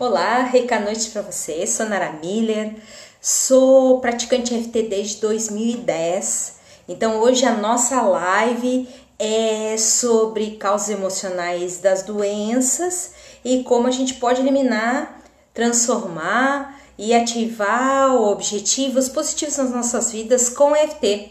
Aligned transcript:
Olá, 0.00 0.44
rica 0.44 0.80
noite 0.80 1.10
para 1.10 1.20
você. 1.20 1.66
Sou 1.66 1.84
Nara 1.84 2.10
Miller, 2.10 2.74
sou 3.20 4.00
praticante 4.00 4.58
FT 4.58 4.84
desde 4.84 5.20
2010. 5.20 6.54
Então 6.88 7.20
hoje 7.20 7.44
a 7.44 7.54
nossa 7.54 8.00
live 8.00 8.88
é 9.18 9.76
sobre 9.76 10.52
causas 10.52 10.88
emocionais 10.88 11.80
das 11.80 12.02
doenças 12.02 13.12
e 13.44 13.62
como 13.62 13.88
a 13.88 13.90
gente 13.90 14.14
pode 14.14 14.40
eliminar, 14.40 15.20
transformar 15.52 16.80
e 16.96 17.12
ativar 17.12 18.14
objetivos 18.14 19.06
positivos 19.06 19.58
nas 19.58 19.70
nossas 19.70 20.12
vidas 20.12 20.48
com 20.48 20.74
FT. 20.74 21.30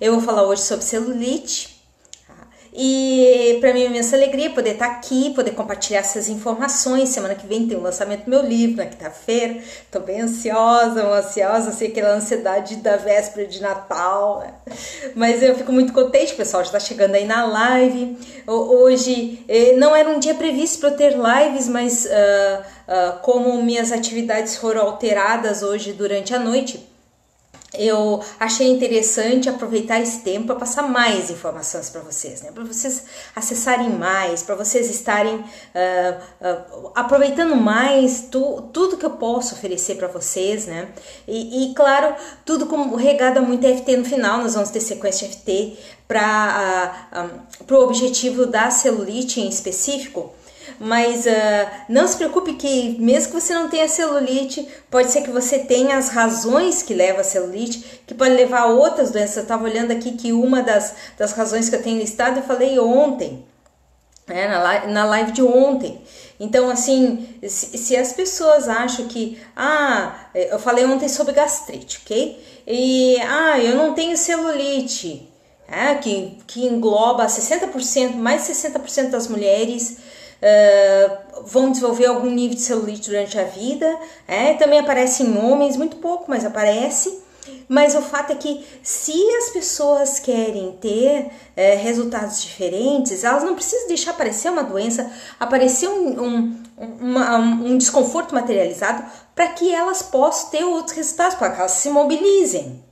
Eu 0.00 0.14
vou 0.14 0.22
falar 0.22 0.42
hoje 0.42 0.62
sobre 0.62 0.84
celulite, 0.84 1.77
e 2.80 3.58
para 3.60 3.74
mim 3.74 3.82
é 3.82 3.86
imensa 3.86 4.14
alegria 4.14 4.50
poder 4.50 4.74
estar 4.74 4.86
tá 4.86 4.92
aqui, 4.92 5.30
poder 5.34 5.50
compartilhar 5.50 5.98
essas 5.98 6.28
informações. 6.28 7.08
Semana 7.08 7.34
que 7.34 7.44
vem 7.44 7.66
tem 7.66 7.76
o 7.76 7.80
lançamento 7.80 8.26
do 8.26 8.30
meu 8.30 8.40
livro, 8.40 8.76
na 8.76 8.86
quinta-feira. 8.86 9.56
Estou 9.56 10.00
bem 10.00 10.20
ansiosa, 10.20 11.04
ansiosa, 11.04 11.72
sei 11.72 11.88
aquela 11.88 12.14
ansiedade 12.14 12.76
da 12.76 12.96
véspera 12.96 13.48
de 13.48 13.60
Natal. 13.60 14.46
Mas 15.16 15.42
eu 15.42 15.56
fico 15.56 15.72
muito 15.72 15.92
contente, 15.92 16.36
pessoal, 16.36 16.62
já 16.62 16.68
está 16.68 16.78
chegando 16.78 17.16
aí 17.16 17.24
na 17.24 17.44
live. 17.46 18.16
Hoje 18.46 19.44
eh, 19.48 19.72
não 19.72 19.96
era 19.96 20.08
um 20.08 20.20
dia 20.20 20.34
previsto 20.34 20.78
para 20.78 20.90
eu 20.90 20.96
ter 20.96 21.16
lives, 21.16 21.66
mas 21.66 22.04
uh, 22.04 22.08
uh, 22.08 23.18
como 23.22 23.60
minhas 23.60 23.90
atividades 23.90 24.56
foram 24.56 24.82
alteradas 24.82 25.64
hoje 25.64 25.92
durante 25.92 26.32
a 26.32 26.38
noite, 26.38 26.88
eu 27.74 28.22
achei 28.40 28.68
interessante 28.68 29.48
aproveitar 29.48 30.00
esse 30.00 30.20
tempo 30.20 30.46
para 30.46 30.56
passar 30.56 30.82
mais 30.82 31.30
informações 31.30 31.90
para 31.90 32.00
vocês, 32.00 32.40
né? 32.40 32.50
Para 32.50 32.64
vocês 32.64 33.04
acessarem 33.36 33.90
mais, 33.90 34.42
para 34.42 34.54
vocês 34.54 34.88
estarem 34.88 35.34
uh, 35.36 35.42
uh, 36.40 36.92
aproveitando 36.94 37.54
mais 37.56 38.26
tu, 38.30 38.62
tudo 38.72 38.96
que 38.96 39.04
eu 39.04 39.10
posso 39.10 39.54
oferecer 39.54 39.96
para 39.96 40.08
vocês, 40.08 40.66
né? 40.66 40.88
E, 41.26 41.64
e, 41.64 41.74
claro, 41.74 42.14
tudo 42.44 42.66
com 42.66 42.94
regado 42.96 43.38
a 43.38 43.42
muito 43.42 43.66
FT 43.66 43.98
no 43.98 44.04
final, 44.04 44.38
nós 44.38 44.54
vamos 44.54 44.70
ter 44.70 44.80
sequência 44.80 45.28
FT 45.28 45.76
para 46.06 47.04
uh, 47.12 47.74
um, 47.74 47.76
o 47.76 47.84
objetivo 47.84 48.46
da 48.46 48.70
celulite 48.70 49.40
em 49.40 49.48
específico. 49.48 50.32
Mas 50.80 51.26
uh, 51.26 51.68
não 51.88 52.06
se 52.06 52.16
preocupe 52.16 52.54
que 52.54 52.96
mesmo 53.00 53.32
que 53.32 53.40
você 53.40 53.52
não 53.52 53.68
tenha 53.68 53.88
celulite, 53.88 54.68
pode 54.90 55.10
ser 55.10 55.22
que 55.22 55.30
você 55.30 55.60
tenha 55.60 55.96
as 55.96 56.08
razões 56.10 56.82
que 56.82 56.94
levam 56.94 57.20
a 57.20 57.24
celulite, 57.24 58.02
que 58.06 58.14
pode 58.14 58.34
levar 58.34 58.60
a 58.60 58.66
outras 58.66 59.10
doenças. 59.10 59.38
Eu 59.38 59.42
estava 59.42 59.64
olhando 59.64 59.90
aqui 59.90 60.12
que 60.12 60.32
uma 60.32 60.62
das, 60.62 60.94
das 61.16 61.32
razões 61.32 61.68
que 61.68 61.76
eu 61.76 61.82
tenho 61.82 61.98
listado, 61.98 62.38
eu 62.38 62.44
falei 62.44 62.78
ontem, 62.78 63.44
né, 64.26 64.46
na, 64.46 64.62
live, 64.62 64.86
na 64.92 65.04
live 65.04 65.32
de 65.32 65.42
ontem. 65.42 66.00
Então, 66.38 66.70
assim, 66.70 67.26
se, 67.42 67.76
se, 67.76 67.96
as 67.96 68.12
pessoas 68.12 68.68
acham 68.68 69.08
que, 69.08 69.40
ah, 69.56 70.14
eu 70.34 70.58
falei 70.60 70.84
ontem 70.84 71.08
sobre 71.08 71.32
gastrite, 71.32 72.00
ok? 72.04 72.62
E, 72.64 73.16
ah, 73.22 73.58
eu 73.58 73.74
não 73.74 73.94
tenho 73.94 74.16
celulite, 74.16 75.28
é, 75.66 75.96
que, 75.96 76.38
que 76.46 76.64
engloba 76.64 77.26
60%, 77.26 78.14
mais 78.14 78.42
60% 78.42 79.10
das 79.10 79.26
mulheres 79.26 79.98
Uh, 80.40 81.42
vão 81.44 81.70
desenvolver 81.70 82.06
algum 82.06 82.30
nível 82.30 82.56
de 82.56 82.62
celulite 82.62 83.08
durante 83.10 83.38
a 83.38 83.44
vida. 83.44 83.98
É, 84.26 84.54
também 84.54 84.78
aparece 84.78 85.22
em 85.22 85.36
homens, 85.36 85.76
muito 85.76 85.96
pouco, 85.96 86.26
mas 86.28 86.44
aparece. 86.44 87.26
Mas 87.68 87.94
o 87.94 88.02
fato 88.02 88.32
é 88.32 88.36
que 88.36 88.66
se 88.82 89.12
as 89.36 89.50
pessoas 89.50 90.18
querem 90.18 90.72
ter 90.80 91.30
é, 91.56 91.74
resultados 91.74 92.42
diferentes, 92.42 93.24
elas 93.24 93.42
não 93.42 93.54
precisam 93.54 93.88
deixar 93.88 94.12
aparecer 94.12 94.50
uma 94.50 94.62
doença, 94.62 95.10
aparecer 95.40 95.88
um, 95.88 96.22
um, 96.22 96.62
uma, 97.00 97.36
um 97.36 97.78
desconforto 97.78 98.34
materializado 98.34 99.02
para 99.34 99.48
que 99.48 99.72
elas 99.72 100.02
possam 100.02 100.50
ter 100.50 100.64
outros 100.64 100.96
resultados, 100.96 101.36
para 101.36 101.50
que 101.50 101.60
elas 101.60 101.72
se 101.72 101.88
mobilizem. 101.90 102.82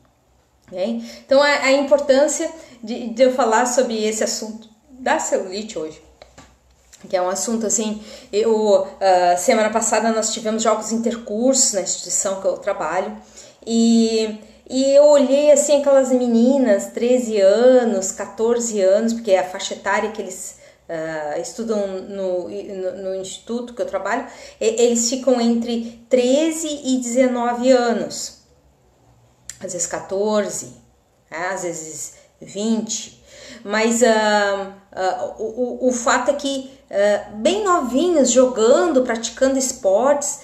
Okay? 0.69 1.03
Então, 1.25 1.42
a, 1.42 1.47
a 1.47 1.72
importância 1.72 2.50
de, 2.82 3.10
de 3.10 3.22
eu 3.22 3.34
falar 3.34 3.66
sobre 3.66 4.04
esse 4.04 4.25
assunto 4.25 4.69
da 4.91 5.19
celulite 5.19 5.78
hoje 5.78 6.06
que 7.06 7.17
é 7.17 7.22
um 7.22 7.28
assunto 7.28 7.67
assim. 7.67 8.03
Eu 8.33 8.83
uh, 8.83 9.39
semana 9.39 9.71
passada 9.71 10.12
nós 10.12 10.33
tivemos 10.33 10.62
jogos 10.62 10.93
intercursos 10.93 11.72
na 11.72 11.83
instituição 11.83 12.41
que 12.41 12.47
eu 12.47 12.59
trabalho 12.59 13.17
e 13.67 14.39
e 14.69 14.83
eu 14.97 15.05
olhei 15.05 15.53
assim 15.53 15.81
aquelas 15.81 16.11
meninas, 16.11 16.87
13 16.87 17.41
anos, 17.41 18.11
14 18.11 18.81
anos, 18.81 19.12
porque 19.12 19.31
é 19.31 19.39
a 19.39 19.49
faixa 19.49 19.75
etária 19.75 20.11
que 20.11 20.21
eles 20.21 20.59
uh, 20.89 21.41
estudam 21.41 21.87
no, 21.87 22.49
no, 22.49 23.03
no, 23.03 23.15
instituto 23.15 23.75
que 23.75 23.83
eu 23.83 23.87
trabalho, 23.87 24.27
eles 24.61 25.09
ficam 25.09 25.41
entre 25.41 26.05
13 26.09 26.81
e 26.84 26.99
19 26.99 27.71
anos, 27.71 28.39
às 29.61 29.72
vezes 29.72 29.87
14, 29.87 30.72
né? 31.31 31.49
às 31.53 31.62
vezes 31.62 32.15
20. 32.41 33.25
Mas 33.65 34.03
uh, 34.03 34.06
uh, 34.06 35.43
o, 35.43 35.89
o 35.89 35.93
fato 35.93 36.33
é 36.33 36.34
que, 36.34 36.75
uh, 36.91 37.36
bem 37.36 37.64
novinhos, 37.64 38.30
jogando, 38.30 39.02
praticando 39.02 39.58
esportes, 39.58 40.41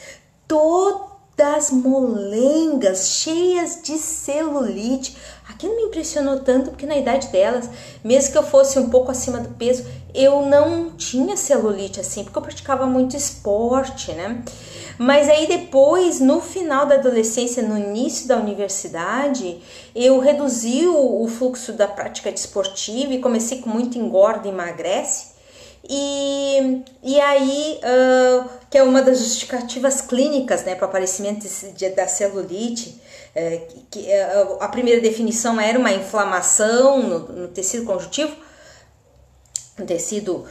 todas 0.47 1.71
molengas, 1.71 3.09
cheias 3.09 3.81
de 3.83 3.99
celulite. 3.99 5.17
Aquilo 5.49 5.77
me 5.77 5.83
impressionou 5.83 6.41
tanto 6.41 6.71
porque 6.71 6.87
na 6.87 6.97
idade 6.97 7.29
delas, 7.29 7.69
mesmo 8.03 8.33
que 8.33 8.39
eu 8.39 8.43
fosse 8.43 8.79
um 8.79 8.89
pouco 8.89 9.11
acima 9.11 9.41
do 9.41 9.51
peso, 9.51 9.85
eu 10.15 10.47
não 10.47 10.91
tinha 10.91 11.37
celulite 11.37 12.01
assim, 12.01 12.25
porque 12.25 12.39
eu 12.39 12.43
praticava 12.43 12.87
muito 12.87 13.17
esporte, 13.17 14.13
né? 14.13 14.43
Mas 14.99 15.29
aí 15.29 15.47
depois, 15.47 16.21
no 16.21 16.41
final 16.41 16.87
da 16.87 16.97
adolescência, 16.97 17.63
no 17.63 17.79
início 17.79 18.29
da 18.29 18.37
universidade, 18.37 19.61
eu 19.95 20.21
reduzi 20.21 20.87
o, 20.87 21.23
o 21.23 21.29
fluxo 21.29 21.73
da 21.73 21.89
prática 21.89 22.31
desportiva 22.31 23.13
e 23.13 23.21
comecei 23.21 23.61
com 23.61 23.71
muito 23.71 23.99
engorda 23.99 24.47
e 24.47 24.51
emagrece. 24.51 25.32
E, 25.89 26.83
e 27.03 27.21
aí, 27.21 27.81
uh, 27.83 28.49
que 28.71 28.79
é 28.79 28.83
uma 28.83 29.03
das 29.03 29.19
justificativas 29.19 30.01
clínicas 30.01 30.65
né, 30.65 30.75
para 30.75 30.87
o 30.87 30.89
aparecimento 30.89 31.47
de, 31.75 31.89
da 31.91 32.07
celulite, 32.07 33.01
uh, 33.35 33.85
que, 33.91 34.01
uh, 34.01 34.59
a 34.61 34.69
primeira 34.69 35.01
definição 35.01 35.61
era 35.61 35.79
uma 35.79 35.93
inflamação 35.93 37.03
no, 37.03 37.19
no 37.19 37.49
tecido 37.49 37.85
conjuntivo, 37.85 38.37
no 39.83 39.87
tecido 39.87 40.47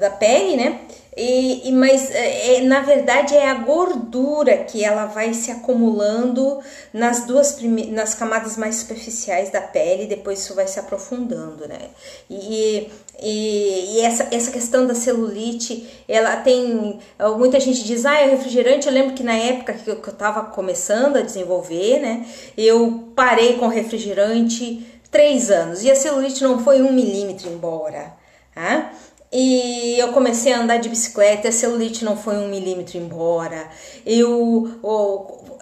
da 0.00 0.10
pele, 0.10 0.56
né? 0.56 0.80
E, 1.16 1.68
e, 1.68 1.72
mas 1.72 2.10
é, 2.10 2.60
na 2.62 2.80
verdade 2.80 3.36
é 3.36 3.48
a 3.48 3.54
gordura 3.54 4.58
que 4.64 4.84
ela 4.84 5.06
vai 5.06 5.32
se 5.32 5.48
acumulando 5.48 6.58
nas 6.92 7.24
duas 7.24 7.56
nas 7.62 8.14
camadas 8.14 8.56
mais 8.56 8.76
superficiais 8.76 9.48
da 9.48 9.60
pele, 9.60 10.06
depois 10.06 10.40
isso 10.40 10.54
vai 10.56 10.66
se 10.66 10.80
aprofundando, 10.80 11.68
né? 11.68 11.90
E, 12.28 12.90
e, 13.22 13.94
e, 13.94 14.00
essa, 14.00 14.26
essa 14.32 14.50
questão 14.50 14.88
da 14.88 14.94
celulite, 14.94 15.88
ela 16.08 16.36
tem. 16.38 16.98
Muita 17.38 17.60
gente 17.60 17.84
diz, 17.84 18.04
ah, 18.04 18.18
é 18.18 18.30
refrigerante. 18.30 18.88
Eu 18.88 18.92
lembro 18.92 19.14
que 19.14 19.22
na 19.22 19.36
época 19.36 19.72
que 19.72 19.88
eu, 19.88 19.96
que 20.02 20.08
eu 20.08 20.14
tava 20.14 20.42
começando 20.46 21.16
a 21.16 21.20
desenvolver, 21.22 22.00
né? 22.00 22.26
Eu 22.58 23.12
parei 23.14 23.56
com 23.56 23.68
refrigerante 23.68 24.84
três 25.12 25.48
anos 25.48 25.84
e 25.84 25.90
a 25.92 25.94
celulite 25.94 26.42
não 26.42 26.58
foi 26.58 26.82
um 26.82 26.92
milímetro 26.92 27.48
embora. 27.48 28.23
Tá? 28.54 28.92
E 29.36 29.98
eu 29.98 30.12
comecei 30.12 30.52
a 30.52 30.60
andar 30.60 30.76
de 30.76 30.88
bicicleta, 30.88 31.48
a 31.48 31.52
celulite 31.52 32.04
não 32.04 32.16
foi 32.16 32.36
um 32.36 32.46
milímetro 32.46 32.96
embora. 32.96 33.68
Eu, 34.06 34.78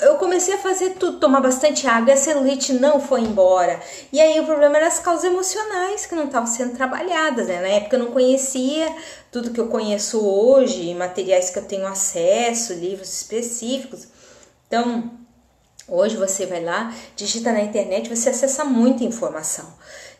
eu 0.02 0.16
comecei 0.16 0.52
a 0.52 0.58
fazer 0.58 0.90
tudo, 0.90 1.18
tomar 1.18 1.40
bastante 1.40 1.86
água 1.86 2.10
e 2.10 2.12
a 2.12 2.16
celulite 2.18 2.74
não 2.74 3.00
foi 3.00 3.22
embora. 3.22 3.80
E 4.12 4.20
aí 4.20 4.38
o 4.40 4.44
problema 4.44 4.76
era 4.76 4.88
as 4.88 4.98
causas 4.98 5.24
emocionais 5.24 6.04
que 6.04 6.14
não 6.14 6.26
estavam 6.26 6.46
sendo 6.46 6.76
trabalhadas. 6.76 7.48
Né? 7.48 7.62
Na 7.62 7.68
época 7.68 7.96
eu 7.96 8.00
não 8.00 8.10
conhecia 8.10 8.94
tudo 9.30 9.52
que 9.52 9.60
eu 9.60 9.68
conheço 9.68 10.20
hoje, 10.20 10.92
materiais 10.92 11.48
que 11.48 11.58
eu 11.58 11.64
tenho 11.64 11.86
acesso, 11.86 12.74
livros 12.74 13.10
específicos. 13.10 14.06
Então, 14.66 15.12
hoje 15.88 16.18
você 16.18 16.44
vai 16.44 16.62
lá, 16.62 16.94
digita 17.16 17.52
na 17.52 17.62
internet, 17.62 18.14
você 18.14 18.28
acessa 18.28 18.66
muita 18.66 19.02
informação. 19.02 19.66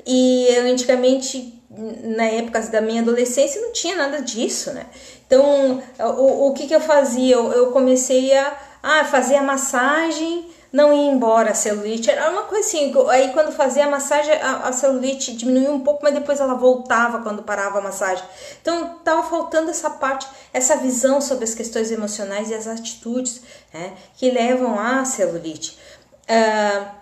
E 0.07 0.49
antigamente 0.57 1.63
na 2.05 2.25
época 2.25 2.61
da 2.63 2.81
minha 2.81 3.01
adolescência 3.01 3.61
não 3.61 3.73
tinha 3.73 3.97
nada 3.97 4.21
disso, 4.21 4.73
né? 4.73 4.87
Então, 5.27 5.83
o, 5.99 6.49
o 6.49 6.53
que, 6.53 6.67
que 6.67 6.75
eu 6.75 6.81
fazia? 6.81 7.35
Eu, 7.35 7.51
eu 7.53 7.73
comecei 7.73 8.37
a 8.37 8.57
ah, 8.83 9.05
fazer 9.05 9.37
a 9.37 9.43
massagem, 9.43 10.51
não 10.73 10.93
ia 10.93 11.11
embora 11.11 11.53
a 11.53 11.55
celulite. 11.55 12.11
Era 12.11 12.31
uma 12.31 12.43
coisa 12.43 12.67
assim, 12.67 12.93
aí 13.09 13.33
quando 13.33 13.53
fazia 13.53 13.87
a 13.87 13.91
massagem, 13.91 14.35
a, 14.35 14.69
a 14.69 14.73
celulite 14.73 15.35
diminuía 15.35 15.71
um 15.71 15.81
pouco, 15.81 16.01
mas 16.03 16.13
depois 16.13 16.41
ela 16.41 16.55
voltava 16.55 17.21
quando 17.23 17.43
parava 17.43 17.79
a 17.79 17.83
massagem. 17.83 18.25
Então, 18.61 18.99
tava 19.05 19.23
faltando 19.23 19.71
essa 19.71 19.89
parte, 19.89 20.27
essa 20.53 20.77
visão 20.77 21.21
sobre 21.21 21.45
as 21.45 21.55
questões 21.55 21.91
emocionais 21.91 22.51
e 22.51 22.55
as 22.55 22.67
atitudes 22.67 23.43
né, 23.73 23.93
que 24.17 24.31
levam 24.31 24.79
à 24.79 25.05
celulite. 25.05 25.79
Uh, 26.25 27.02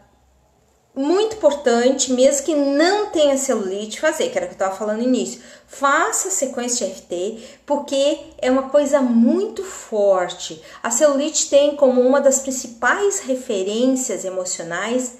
muito 0.94 1.36
importante, 1.36 2.12
mesmo 2.12 2.44
que 2.44 2.54
não 2.54 3.06
tenha 3.10 3.36
celulite, 3.36 4.00
fazer, 4.00 4.28
que 4.28 4.36
era 4.36 4.46
o 4.46 4.48
que 4.48 4.54
eu 4.54 4.56
estava 4.56 4.76
falando 4.76 4.98
no 4.98 5.04
início. 5.04 5.40
Faça 5.66 6.28
a 6.28 6.32
sequência 6.32 6.86
de 6.86 6.94
FT, 6.94 7.60
porque 7.64 8.18
é 8.38 8.50
uma 8.50 8.70
coisa 8.70 9.00
muito 9.00 9.62
forte. 9.62 10.60
A 10.82 10.90
celulite 10.90 11.48
tem 11.48 11.76
como 11.76 12.00
uma 12.00 12.20
das 12.20 12.40
principais 12.40 13.20
referências 13.20 14.24
emocionais 14.24 15.18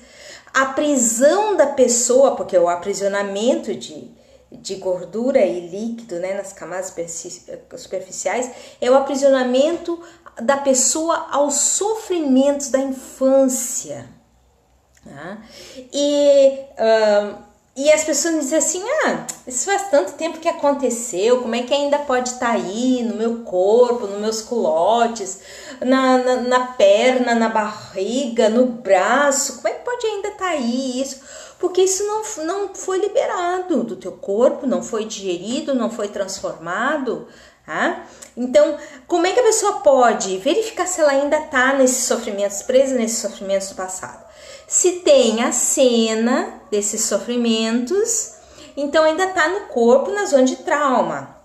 a 0.53 0.67
prisão 0.67 1.57
da 1.57 1.67
pessoa, 1.67 2.35
porque 2.35 2.59
o 2.59 2.69
aprisionamento 2.69 3.73
de, 3.75 4.11
de 4.51 4.75
gordura 4.77 5.41
e 5.41 5.69
líquido 5.69 6.17
né, 6.17 6.35
nas 6.35 6.53
camadas 6.53 6.93
superficiais 7.77 8.51
é 8.81 8.91
o 8.91 8.97
aprisionamento 8.97 10.03
da 10.41 10.57
pessoa 10.57 11.29
aos 11.31 11.55
sofrimentos 11.55 12.69
da 12.69 12.81
infância. 12.81 14.20
Tá? 15.05 15.39
E, 15.93 16.61
uh, 16.79 17.37
e 17.77 17.91
as 17.91 18.05
pessoas 18.05 18.35
dizem 18.41 18.59
assim: 18.59 18.83
ah, 19.05 19.27
isso 19.47 19.65
faz 19.65 19.89
tanto 19.91 20.13
tempo 20.13 20.39
que 20.39 20.49
aconteceu, 20.49 21.41
como 21.41 21.55
é 21.55 21.63
que 21.63 21.73
ainda 21.73 21.99
pode 22.01 22.29
estar 22.29 22.49
tá 22.49 22.53
aí 22.53 23.03
no 23.03 23.15
meu 23.15 23.39
corpo, 23.39 24.07
nos 24.07 24.21
meus 24.21 24.43
culotes, 24.43 25.41
na, 25.81 26.19
na, 26.19 26.37
na, 26.37 26.67
perna, 26.73 27.35
na 27.35 27.49
barriga, 27.49 28.49
no 28.49 28.67
braço, 28.67 29.57
como 29.57 29.69
é 29.69 29.73
que 29.73 29.85
pode 29.85 30.07
ainda 30.07 30.29
estar 30.29 30.45
tá 30.45 30.51
aí 30.51 31.01
isso? 31.01 31.21
Porque 31.59 31.83
isso 31.83 32.05
não, 32.05 32.23
não 32.45 32.75
foi 32.75 32.99
liberado 32.99 33.85
do 33.85 33.97
teu 33.97 34.13
corpo, 34.13 34.67
não 34.67 34.83
foi 34.83 35.05
digerido, 35.05 35.75
não 35.75 35.91
foi 35.91 36.09
transformado. 36.09 37.29
Tá? 37.67 38.05
Então, 38.37 38.77
como 39.07 39.27
é 39.27 39.33
que 39.33 39.41
a 39.41 39.45
pessoa 39.45 39.81
pode 39.81 40.39
verificar 40.39 40.87
se 40.87 41.01
ela 41.01 41.13
ainda 41.13 41.39
está 41.39 41.75
nesses 41.75 42.05
sofrimentos, 42.05 42.63
presa 42.63 42.95
nesses 42.95 43.19
sofrimentos 43.19 43.69
do 43.69 43.75
passado? 43.75 44.30
Se 44.71 45.01
tem 45.01 45.43
a 45.43 45.51
cena 45.51 46.63
desses 46.71 47.01
sofrimentos, 47.03 48.35
então 48.77 49.03
ainda 49.03 49.25
está 49.25 49.49
no 49.49 49.63
corpo 49.63 50.13
na 50.13 50.27
zona 50.27 50.45
de 50.45 50.55
trauma. 50.59 51.37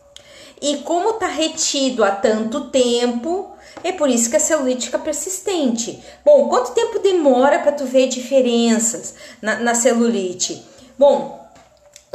E 0.61 0.77
como 0.83 1.09
está 1.09 1.25
retido 1.25 2.03
há 2.03 2.11
tanto 2.11 2.69
tempo, 2.69 3.49
é 3.83 3.91
por 3.91 4.09
isso 4.09 4.29
que 4.29 4.35
a 4.35 4.39
celulite 4.39 4.85
fica 4.85 4.99
persistente. 4.99 6.03
Bom, 6.23 6.47
quanto 6.49 6.75
tempo 6.75 6.99
demora 6.99 7.57
para 7.57 7.71
tu 7.71 7.85
ver 7.85 8.09
diferenças 8.09 9.15
na, 9.41 9.55
na 9.55 9.73
celulite? 9.73 10.63
Bom, 10.95 11.44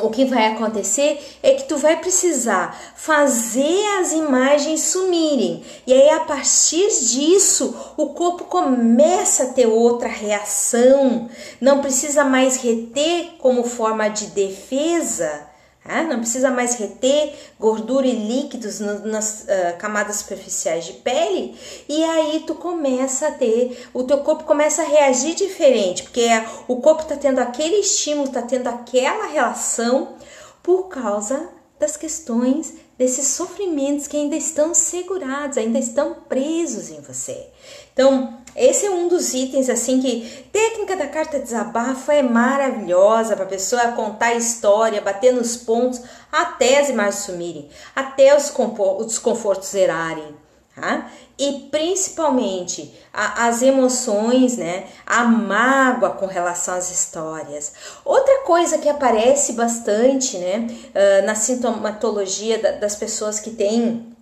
o 0.03 0.11
que 0.11 0.25
vai 0.25 0.47
acontecer 0.47 1.39
é 1.43 1.55
que 1.55 1.65
tu 1.65 1.77
vai 1.77 1.97
precisar 1.99 2.79
fazer 2.95 3.99
as 4.01 4.13
imagens 4.13 4.81
sumirem. 4.83 5.63
E 5.87 5.93
aí 5.93 6.11
a 6.11 6.21
partir 6.21 6.89
disso, 6.89 7.75
o 7.97 8.11
corpo 8.11 8.45
começa 8.45 9.45
a 9.45 9.53
ter 9.53 9.67
outra 9.67 10.09
reação. 10.09 11.29
Não 11.61 11.81
precisa 11.81 12.25
mais 12.25 12.57
reter 12.57 13.33
como 13.39 13.65
forma 13.65 14.09
de 14.09 14.27
defesa 14.29 15.50
ah, 15.85 16.03
não 16.03 16.19
precisa 16.19 16.51
mais 16.51 16.75
reter 16.75 17.35
gordura 17.59 18.07
e 18.07 18.13
líquidos 18.13 18.81
no, 18.81 19.07
nas 19.07 19.43
uh, 19.43 19.79
camadas 19.79 20.17
superficiais 20.17 20.85
de 20.85 20.93
pele. 20.95 21.57
E 21.89 22.05
aí 22.05 22.45
tu 22.47 22.55
começa 22.55 23.29
a 23.29 23.33
ter, 23.33 23.89
o 23.95 24.05
teu 24.05 24.19
corpo 24.19 24.45
começa 24.45 24.83
a 24.83 24.87
reagir 24.87 25.35
diferente, 25.35 26.03
porque 26.03 26.21
é, 26.21 26.47
o 26.69 26.77
corpo 26.77 27.03
está 27.03 27.17
tendo 27.17 27.39
aquele 27.39 27.77
estímulo, 27.77 28.29
está 28.29 28.43
tendo 28.43 28.69
aquela 28.69 29.27
relação 29.27 30.17
por 30.63 30.89
causa 30.89 31.49
das 31.79 31.97
questões 31.97 32.75
desses 33.01 33.29
sofrimentos 33.29 34.07
que 34.07 34.15
ainda 34.15 34.37
estão 34.37 34.75
segurados, 34.75 35.57
ainda 35.57 35.79
estão 35.79 36.17
presos 36.29 36.91
em 36.91 37.01
você. 37.01 37.47
Então, 37.95 38.39
esse 38.55 38.85
é 38.85 38.91
um 38.91 39.09
dos 39.09 39.33
itens 39.33 39.71
assim 39.71 40.03
que 40.03 40.45
técnica 40.53 40.95
da 40.95 41.07
carta 41.07 41.39
de 41.39 41.45
desabafo 41.45 42.13
é 42.13 42.21
maravilhosa 42.21 43.35
para 43.35 43.47
a 43.47 43.49
pessoa 43.49 43.93
contar 43.93 44.27
a 44.27 44.35
história, 44.35 45.01
bater 45.01 45.33
nos 45.33 45.57
pontos 45.57 46.03
até 46.31 46.79
as 46.79 46.91
imagens 46.91 47.25
sumirem, 47.25 47.71
até 47.97 48.37
os, 48.37 48.53
os 48.55 49.07
desconfortos 49.07 49.71
zerarem. 49.71 50.37
Tá? 50.75 51.11
E 51.37 51.69
principalmente 51.71 52.95
a, 53.13 53.49
as 53.49 53.61
emoções, 53.61 54.57
né? 54.57 54.87
A 55.05 55.25
mágoa 55.25 56.11
com 56.11 56.27
relação 56.27 56.75
às 56.75 56.91
histórias. 56.91 57.73
Outra 58.05 58.45
coisa 58.45 58.79
que 58.79 58.89
aparece 58.89 59.55
bastante, 59.55 60.39
né? 60.39 60.67
Uh, 60.69 61.27
na 61.27 61.35
sintomatologia 61.35 62.59
da, 62.59 62.73
das 62.73 62.95
pessoas 62.95 63.41
que 63.41 63.51
têm 63.51 64.17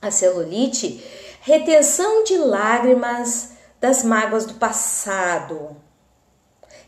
a 0.00 0.10
celulite, 0.10 1.04
retenção 1.42 2.24
de 2.24 2.38
lágrimas 2.38 3.50
das 3.80 4.02
mágoas 4.02 4.46
do 4.46 4.54
passado. 4.54 5.76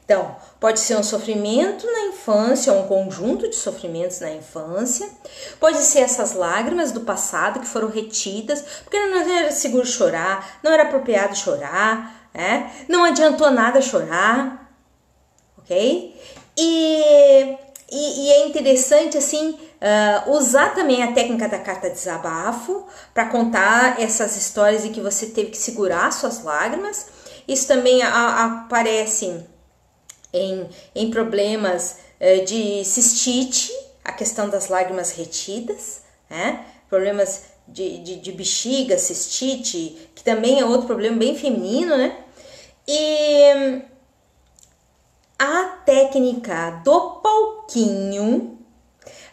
Então, 0.04 0.36
pode 0.58 0.80
ser 0.80 0.96
um 0.96 1.02
sofrimento 1.02 1.86
na 1.86 2.06
infância, 2.06 2.72
um 2.72 2.86
conjunto 2.86 3.48
de 3.48 3.54
sofrimentos 3.54 4.20
na 4.20 4.32
infância, 4.32 5.08
pode 5.60 5.78
ser 5.78 6.00
essas 6.00 6.32
lágrimas 6.32 6.90
do 6.90 7.02
passado 7.02 7.60
que 7.60 7.66
foram 7.66 7.88
retidas, 7.88 8.62
porque 8.82 8.98
não 8.98 9.20
era 9.20 9.52
seguro 9.52 9.86
chorar, 9.86 10.58
não 10.62 10.72
era 10.72 10.82
apropriado 10.84 11.36
chorar, 11.36 12.28
né? 12.34 12.72
não 12.88 13.04
adiantou 13.04 13.50
nada 13.50 13.80
chorar, 13.80 14.74
ok? 15.56 16.20
E, 16.56 17.56
e, 17.90 18.26
e 18.26 18.30
é 18.32 18.46
interessante 18.46 19.16
assim 19.16 19.58
Uh, 19.82 20.30
usar 20.30 20.76
também 20.76 21.02
a 21.02 21.10
técnica 21.10 21.48
da 21.48 21.58
carta 21.58 21.90
desabafo 21.90 22.86
para 23.12 23.26
contar 23.26 24.00
essas 24.00 24.36
histórias 24.36 24.84
em 24.84 24.92
que 24.92 25.00
você 25.00 25.26
teve 25.26 25.50
que 25.50 25.56
segurar 25.56 26.12
suas 26.12 26.44
lágrimas. 26.44 27.08
Isso 27.48 27.66
também 27.66 28.00
a, 28.00 28.08
a, 28.08 28.44
aparece 28.44 29.44
em, 30.32 30.68
em 30.94 31.10
problemas 31.10 31.98
uh, 32.20 32.44
de 32.44 32.84
cistite, 32.84 33.70
a 34.04 34.12
questão 34.12 34.48
das 34.48 34.68
lágrimas 34.68 35.12
retidas, 35.12 36.02
né? 36.28 36.64
problemas 36.88 37.44
de, 37.66 37.98
de, 37.98 38.16
de 38.16 38.32
bexiga, 38.32 38.98
cistite, 38.98 40.10
que 40.14 40.22
também 40.22 40.60
é 40.60 40.64
outro 40.64 40.86
problema 40.86 41.16
bem 41.16 41.36
feminino, 41.36 41.96
né? 41.96 42.18
E 42.86 43.82
a 45.38 45.64
técnica 45.84 46.82
do 46.84 47.20
palquinho 47.22 48.58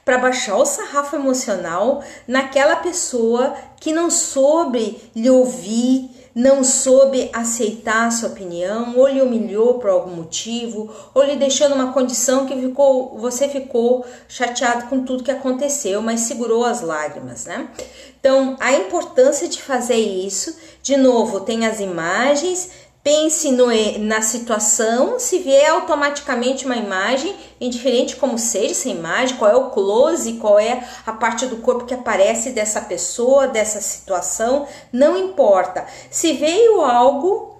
para 0.05 0.17
baixar 0.17 0.55
o 0.57 0.65
sarrafo 0.65 1.15
emocional 1.15 2.03
naquela 2.27 2.77
pessoa 2.77 3.55
que 3.79 3.91
não 3.91 4.09
soube 4.09 4.99
lhe 5.15 5.29
ouvir, 5.29 6.09
não 6.39 6.63
soube 6.63 7.29
aceitar 7.33 8.07
a 8.07 8.11
sua 8.11 8.29
opinião, 8.29 8.97
ou 8.97 9.09
lhe 9.09 9.21
humilhou 9.21 9.73
por 9.77 9.89
algum 9.89 10.15
motivo, 10.15 10.89
ou 11.13 11.21
lhe 11.21 11.35
deixou 11.35 11.67
numa 11.67 11.91
condição 11.91 12.45
que 12.45 12.55
ficou, 12.55 13.17
você 13.17 13.49
ficou 13.49 14.05
chateado 14.29 14.87
com 14.87 15.03
tudo 15.03 15.21
que 15.21 15.31
aconteceu, 15.31 16.01
mas 16.01 16.21
segurou 16.21 16.63
as 16.63 16.79
lágrimas, 16.79 17.45
né? 17.45 17.67
Então, 18.17 18.55
a 18.61 18.71
importância 18.71 19.49
de 19.49 19.61
fazer 19.61 19.97
isso, 19.97 20.55
de 20.81 20.95
novo, 20.95 21.41
tem 21.41 21.67
as 21.67 21.81
imagens, 21.81 22.69
Pense 23.01 23.49
no, 23.51 23.67
na 23.99 24.21
situação, 24.21 25.17
se 25.19 25.39
vier 25.39 25.71
automaticamente 25.71 26.65
uma 26.65 26.75
imagem, 26.75 27.33
indiferente 27.59 28.17
como 28.17 28.37
seja 28.37 28.71
essa 28.71 28.89
imagem, 28.89 29.37
qual 29.37 29.49
é 29.49 29.55
o 29.55 29.69
close, 29.69 30.33
qual 30.33 30.59
é 30.59 30.85
a 31.05 31.13
parte 31.13 31.45
do 31.45 31.57
corpo 31.57 31.85
que 31.85 31.93
aparece 31.93 32.51
dessa 32.51 32.81
pessoa, 32.81 33.47
dessa 33.47 33.79
situação, 33.79 34.67
não 34.91 35.17
importa. 35.17 35.85
Se 36.11 36.33
veio 36.33 36.81
algo 36.81 37.57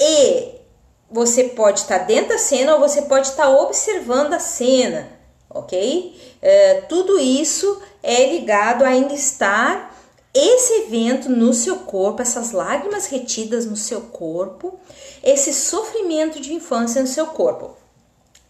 e 0.00 0.60
você 1.08 1.44
pode 1.44 1.80
estar 1.80 1.98
dentro 1.98 2.30
da 2.30 2.38
cena 2.38 2.74
ou 2.74 2.80
você 2.80 3.02
pode 3.02 3.28
estar 3.28 3.48
observando 3.50 4.32
a 4.32 4.40
cena, 4.40 5.08
ok? 5.48 6.36
É, 6.42 6.82
tudo 6.88 7.18
isso 7.20 7.80
é 8.02 8.26
ligado 8.32 8.82
a 8.82 8.88
ainda 8.88 9.14
estar 9.14 9.89
esse 10.32 10.84
evento 10.84 11.28
no 11.28 11.52
seu 11.52 11.80
corpo, 11.80 12.22
essas 12.22 12.52
lágrimas 12.52 13.06
retidas 13.06 13.66
no 13.66 13.76
seu 13.76 14.02
corpo, 14.02 14.78
esse 15.22 15.52
sofrimento 15.52 16.40
de 16.40 16.54
infância 16.54 17.02
no 17.02 17.08
seu 17.08 17.26
corpo. 17.28 17.76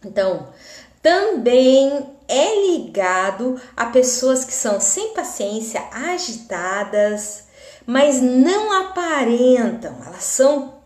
Então, 0.05 0.49
também 1.03 2.07
é 2.29 2.73
ligado 2.73 3.61
a 3.77 3.87
pessoas 3.87 4.45
que 4.45 4.53
são 4.53 4.79
sem 4.81 5.15
paciência, 5.15 5.83
agitadas, 5.91 7.45
mas 7.87 8.21
não 8.21 8.73
aparentam, 8.73 9.97
elas 10.07 10.25
são 10.25 10.80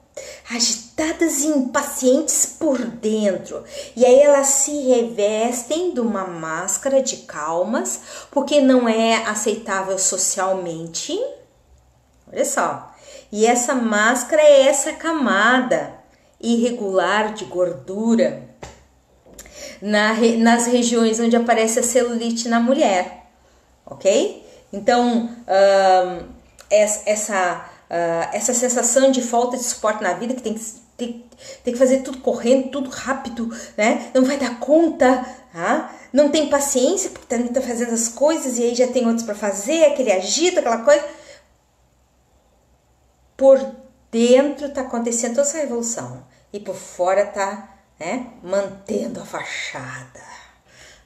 agitadas 0.51 1.41
e 1.41 1.49
impacientes 1.49 2.45
por 2.59 2.79
dentro. 2.79 3.65
E 3.97 4.05
aí 4.05 4.21
elas 4.21 4.49
se 4.49 4.89
revestem 4.89 5.95
de 5.95 6.01
uma 6.01 6.27
máscara 6.27 7.03
de 7.03 7.19
calmas, 7.19 8.27
porque 8.31 8.61
não 8.61 8.89
é 8.89 9.25
aceitável 9.25 9.99
socialmente. 9.99 11.19
Olha 12.31 12.45
só. 12.45 12.95
E 13.33 13.47
essa 13.47 13.75
máscara 13.75 14.43
é 14.43 14.69
essa 14.69 14.93
camada 14.93 15.95
irregular 16.41 17.33
de 17.33 17.47
gordura 17.47 18.49
na, 19.81 20.15
nas 20.39 20.67
regiões 20.67 21.19
onde 21.19 21.37
aparece 21.37 21.79
a 21.79 21.83
celulite 21.83 22.49
na 22.49 22.61
mulher, 22.61 23.27
ok? 23.85 24.45
Então, 24.73 25.31
essa 26.71 27.71
uh, 27.91 28.29
essa 28.33 28.55
sensação 28.55 29.11
de 29.11 29.23
falta 29.23 29.57
de 29.57 29.65
suporte 29.65 30.03
na 30.03 30.13
vida, 30.15 30.35
que 30.35 30.43
tem 30.43 30.55
que 30.55 30.85
tem, 30.97 31.25
tem 31.65 31.73
que 31.73 31.79
fazer 31.79 32.03
tudo 32.03 32.19
correndo, 32.19 32.71
tudo 32.71 32.89
rápido, 32.89 33.49
né? 33.77 34.11
Não 34.15 34.25
vai 34.25 34.37
dar 34.37 34.61
conta, 34.61 35.27
tá? 35.53 35.93
não 36.13 36.31
tem 36.31 36.49
paciência 36.49 37.11
porque 37.11 37.27
tá, 37.27 37.37
tá 37.53 37.61
fazendo 37.61 37.93
as 37.93 38.09
coisas 38.09 38.57
e 38.57 38.63
aí 38.63 38.75
já 38.77 38.87
tem 38.87 39.05
outros 39.05 39.27
para 39.27 39.35
fazer, 39.35 39.87
aquele 39.87 40.13
agito, 40.13 40.61
aquela 40.61 40.85
coisa. 40.85 41.05
Por 43.37 43.59
dentro 44.13 44.69
tá 44.73 44.83
acontecendo 44.83 45.35
toda 45.35 45.49
essa 45.49 45.59
revolução 45.59 46.25
e 46.53 46.61
por 46.61 46.77
fora 46.77 47.27
tá, 47.27 47.77
né, 47.99 48.29
mantendo 48.45 49.21
a 49.21 49.25
fachada, 49.25 50.23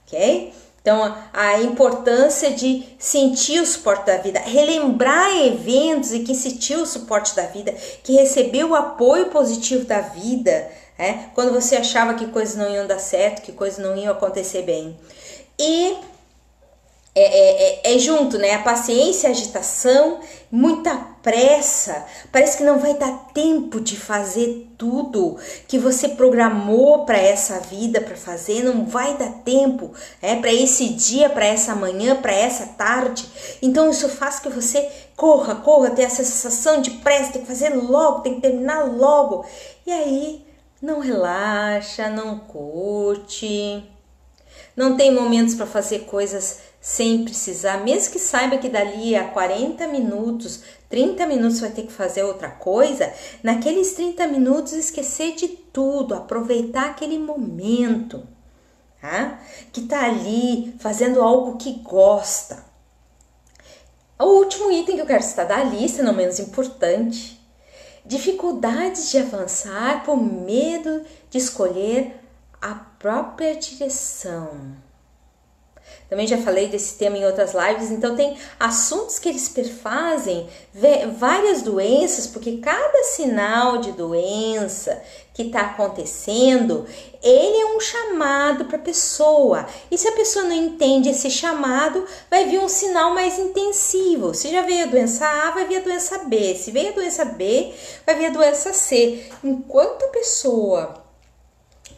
ok? 0.07 0.53
Então, 0.89 1.15
a 1.35 1.61
importância 1.61 2.51
de 2.51 2.83
sentir 2.99 3.61
o 3.61 3.67
suporte 3.67 4.07
da 4.07 4.17
vida, 4.17 4.41
relembrar 4.41 5.37
eventos 5.37 6.15
e 6.15 6.21
que 6.21 6.35
sentiu 6.35 6.81
o 6.81 6.87
suporte 6.87 7.37
da 7.37 7.43
vida, 7.43 7.73
que 8.03 8.15
recebeu 8.15 8.71
o 8.71 8.75
apoio 8.75 9.27
positivo 9.27 9.85
da 9.85 10.01
vida, 10.01 10.67
é? 10.99 11.27
quando 11.35 11.53
você 11.53 11.77
achava 11.77 12.15
que 12.15 12.29
coisas 12.29 12.57
não 12.57 12.71
iam 12.71 12.87
dar 12.87 12.99
certo, 12.99 13.43
que 13.43 13.53
coisas 13.53 13.79
não 13.79 13.95
iam 13.99 14.15
acontecer 14.15 14.63
bem. 14.63 14.99
E 15.59 15.95
é, 17.21 17.91
é, 17.91 17.95
é, 17.95 17.99
junto, 17.99 18.39
né? 18.39 18.55
A 18.55 18.63
paciência, 18.63 19.29
a 19.29 19.33
agitação, 19.33 20.21
muita 20.51 20.95
pressa. 21.23 22.07
Parece 22.31 22.59
que 22.59 22.63
não 22.63 22.79
vai 22.79 22.95
dar 22.95 23.31
tempo 23.35 23.81
de 23.81 23.97
fazer 23.97 24.69
tudo 24.79 25.37
que 25.67 25.79
você 25.79 26.11
programou 26.11 27.05
para 27.05 27.19
essa 27.19 27.59
vida 27.61 28.01
para 28.01 28.17
fazer. 28.17 28.63
Não 28.63 28.87
vai 28.87 29.17
dar 29.17 29.33
tempo, 29.45 29.93
é 30.23 30.37
para 30.37 30.53
esse 30.53 30.91
dia, 30.91 31.29
para 31.29 31.45
essa 31.45 31.75
manhã, 31.75 32.17
para 32.17 32.33
essa 32.33 32.67
tarde. 32.67 33.29
Então 33.61 33.91
isso 33.91 34.09
faz 34.09 34.39
que 34.39 34.49
você 34.49 34.89
corra, 35.17 35.57
corra, 35.57 35.91
tenha 35.91 36.07
essa 36.07 36.23
sensação 36.23 36.81
de 36.81 36.91
pressa, 36.93 37.33
tem 37.33 37.43
que 37.43 37.49
fazer 37.49 37.71
logo, 37.71 38.21
tem 38.21 38.37
que 38.37 38.43
terminar 38.43 38.85
logo. 38.85 39.45
E 39.85 39.91
aí 39.91 40.47
não 40.81 41.01
relaxa, 41.01 42.09
não 42.09 42.39
curte. 42.39 43.85
Não 44.77 44.97
tem 44.97 45.13
momentos 45.13 45.57
para 45.57 45.67
fazer 45.67 46.01
coisas 46.01 46.68
sem 46.81 47.25
precisar, 47.25 47.85
mesmo 47.85 48.13
que 48.13 48.19
saiba 48.19 48.59
que 48.59 48.69
dali 48.69 49.17
a 49.17 49.29
40 49.29 49.87
minutos, 49.89 50.63
30 50.89 51.27
minutos 51.27 51.61
vai 51.61 51.71
ter 51.71 51.83
que 51.83 51.93
fazer 51.93 52.23
outra 52.23 52.49
coisa, 52.49 53.13
naqueles 53.43 53.95
30 53.95 54.27
minutos 54.29 54.73
esquecer 54.73 55.35
de 55.35 55.49
tudo, 55.49 56.15
aproveitar 56.15 56.91
aquele 56.91 57.19
momento, 57.19 58.27
tá? 59.01 59.41
Que 59.73 59.83
tá 59.83 60.05
ali 60.05 60.75
fazendo 60.79 61.21
algo 61.21 61.59
que 61.59 61.81
gosta. 61.83 62.65
O 64.19 64.25
último 64.39 64.71
item 64.71 64.97
que 64.97 65.03
eu 65.03 65.07
quero 65.07 65.23
citar 65.23 65.47
da 65.47 65.63
lista, 65.63 66.03
não 66.03 66.13
menos 66.13 66.39
importante, 66.39 67.39
dificuldades 68.05 69.11
de 69.11 69.19
avançar 69.19 70.05
por 70.05 70.17
medo 70.17 71.05
de 71.29 71.39
escolher 71.39 72.19
a 72.61 72.75
própria 72.75 73.55
direção. 73.55 74.88
Também 76.09 76.27
já 76.27 76.39
falei 76.39 76.69
desse 76.69 76.95
tema 76.95 77.19
em 77.19 77.27
outras 77.27 77.53
lives, 77.53 77.91
então 77.91 78.17
tem 78.17 78.37
assuntos 78.59 79.19
que 79.19 79.29
eles 79.29 79.49
perfazem 79.49 80.49
várias 81.19 81.61
doenças, 81.61 82.27
porque 82.27 82.57
cada 82.59 83.05
sinal 83.05 83.79
de 83.79 83.93
doença 83.93 85.03
que 85.35 85.43
está 85.43 85.61
acontecendo, 85.61 86.87
ele 87.23 87.59
é 87.59 87.77
um 87.77 87.79
chamado 87.79 88.65
para 88.65 88.77
a 88.77 88.81
pessoa. 88.81 89.67
E 89.91 89.99
se 89.99 90.09
a 90.09 90.13
pessoa 90.13 90.47
não 90.47 90.55
entende 90.55 91.11
esse 91.11 91.31
chamado, 91.31 92.05
vai 92.31 92.47
vir 92.47 92.59
um 92.59 92.69
sinal 92.69 93.13
mais 93.15 93.39
intensivo. 93.39 94.35
Se 94.35 94.51
já 94.51 94.63
veio 94.63 94.85
a 94.85 94.89
doença 94.89 95.27
A, 95.27 95.51
vai 95.51 95.67
vir 95.67 95.77
a 95.77 95.83
doença 95.83 96.19
B. 96.25 96.55
Se 96.55 96.71
veio 96.71 96.89
a 96.89 96.93
doença 96.93 97.25
B, 97.25 97.73
vai 98.07 98.17
vir 98.17 98.27
a 98.27 98.31
doença 98.31 98.73
C. 98.73 99.31
Enquanto 99.45 100.07
a 100.07 100.09
pessoa 100.09 101.08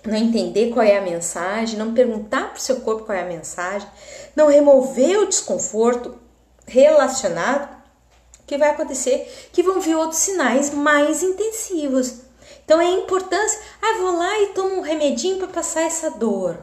não 0.04 0.16
entender 0.16 0.70
qual 0.72 0.84
é 0.84 0.96
a 0.96 1.02
mensagem, 1.02 1.78
não 1.78 1.94
perguntar 1.94 2.48
para 2.48 2.58
o 2.58 2.60
seu 2.60 2.80
corpo 2.80 3.04
qual 3.04 3.16
é 3.16 3.22
a 3.22 3.26
mensagem, 3.26 3.88
não 4.34 4.48
remover 4.48 5.20
o 5.20 5.26
desconforto 5.26 6.18
relacionado, 6.66 7.76
o 8.40 8.46
que 8.46 8.56
vai 8.56 8.70
acontecer? 8.70 9.50
Que 9.52 9.62
vão 9.62 9.80
vir 9.80 9.96
outros 9.96 10.20
sinais 10.20 10.70
mais 10.70 11.22
intensivos. 11.22 12.22
Então 12.64 12.80
é 12.80 12.86
a 12.86 12.90
importância, 12.90 13.60
ah, 13.82 13.98
vou 13.98 14.16
lá 14.16 14.40
e 14.40 14.46
tomo 14.48 14.76
um 14.76 14.80
remedinho 14.80 15.38
para 15.38 15.48
passar 15.48 15.82
essa 15.82 16.10
dor. 16.10 16.54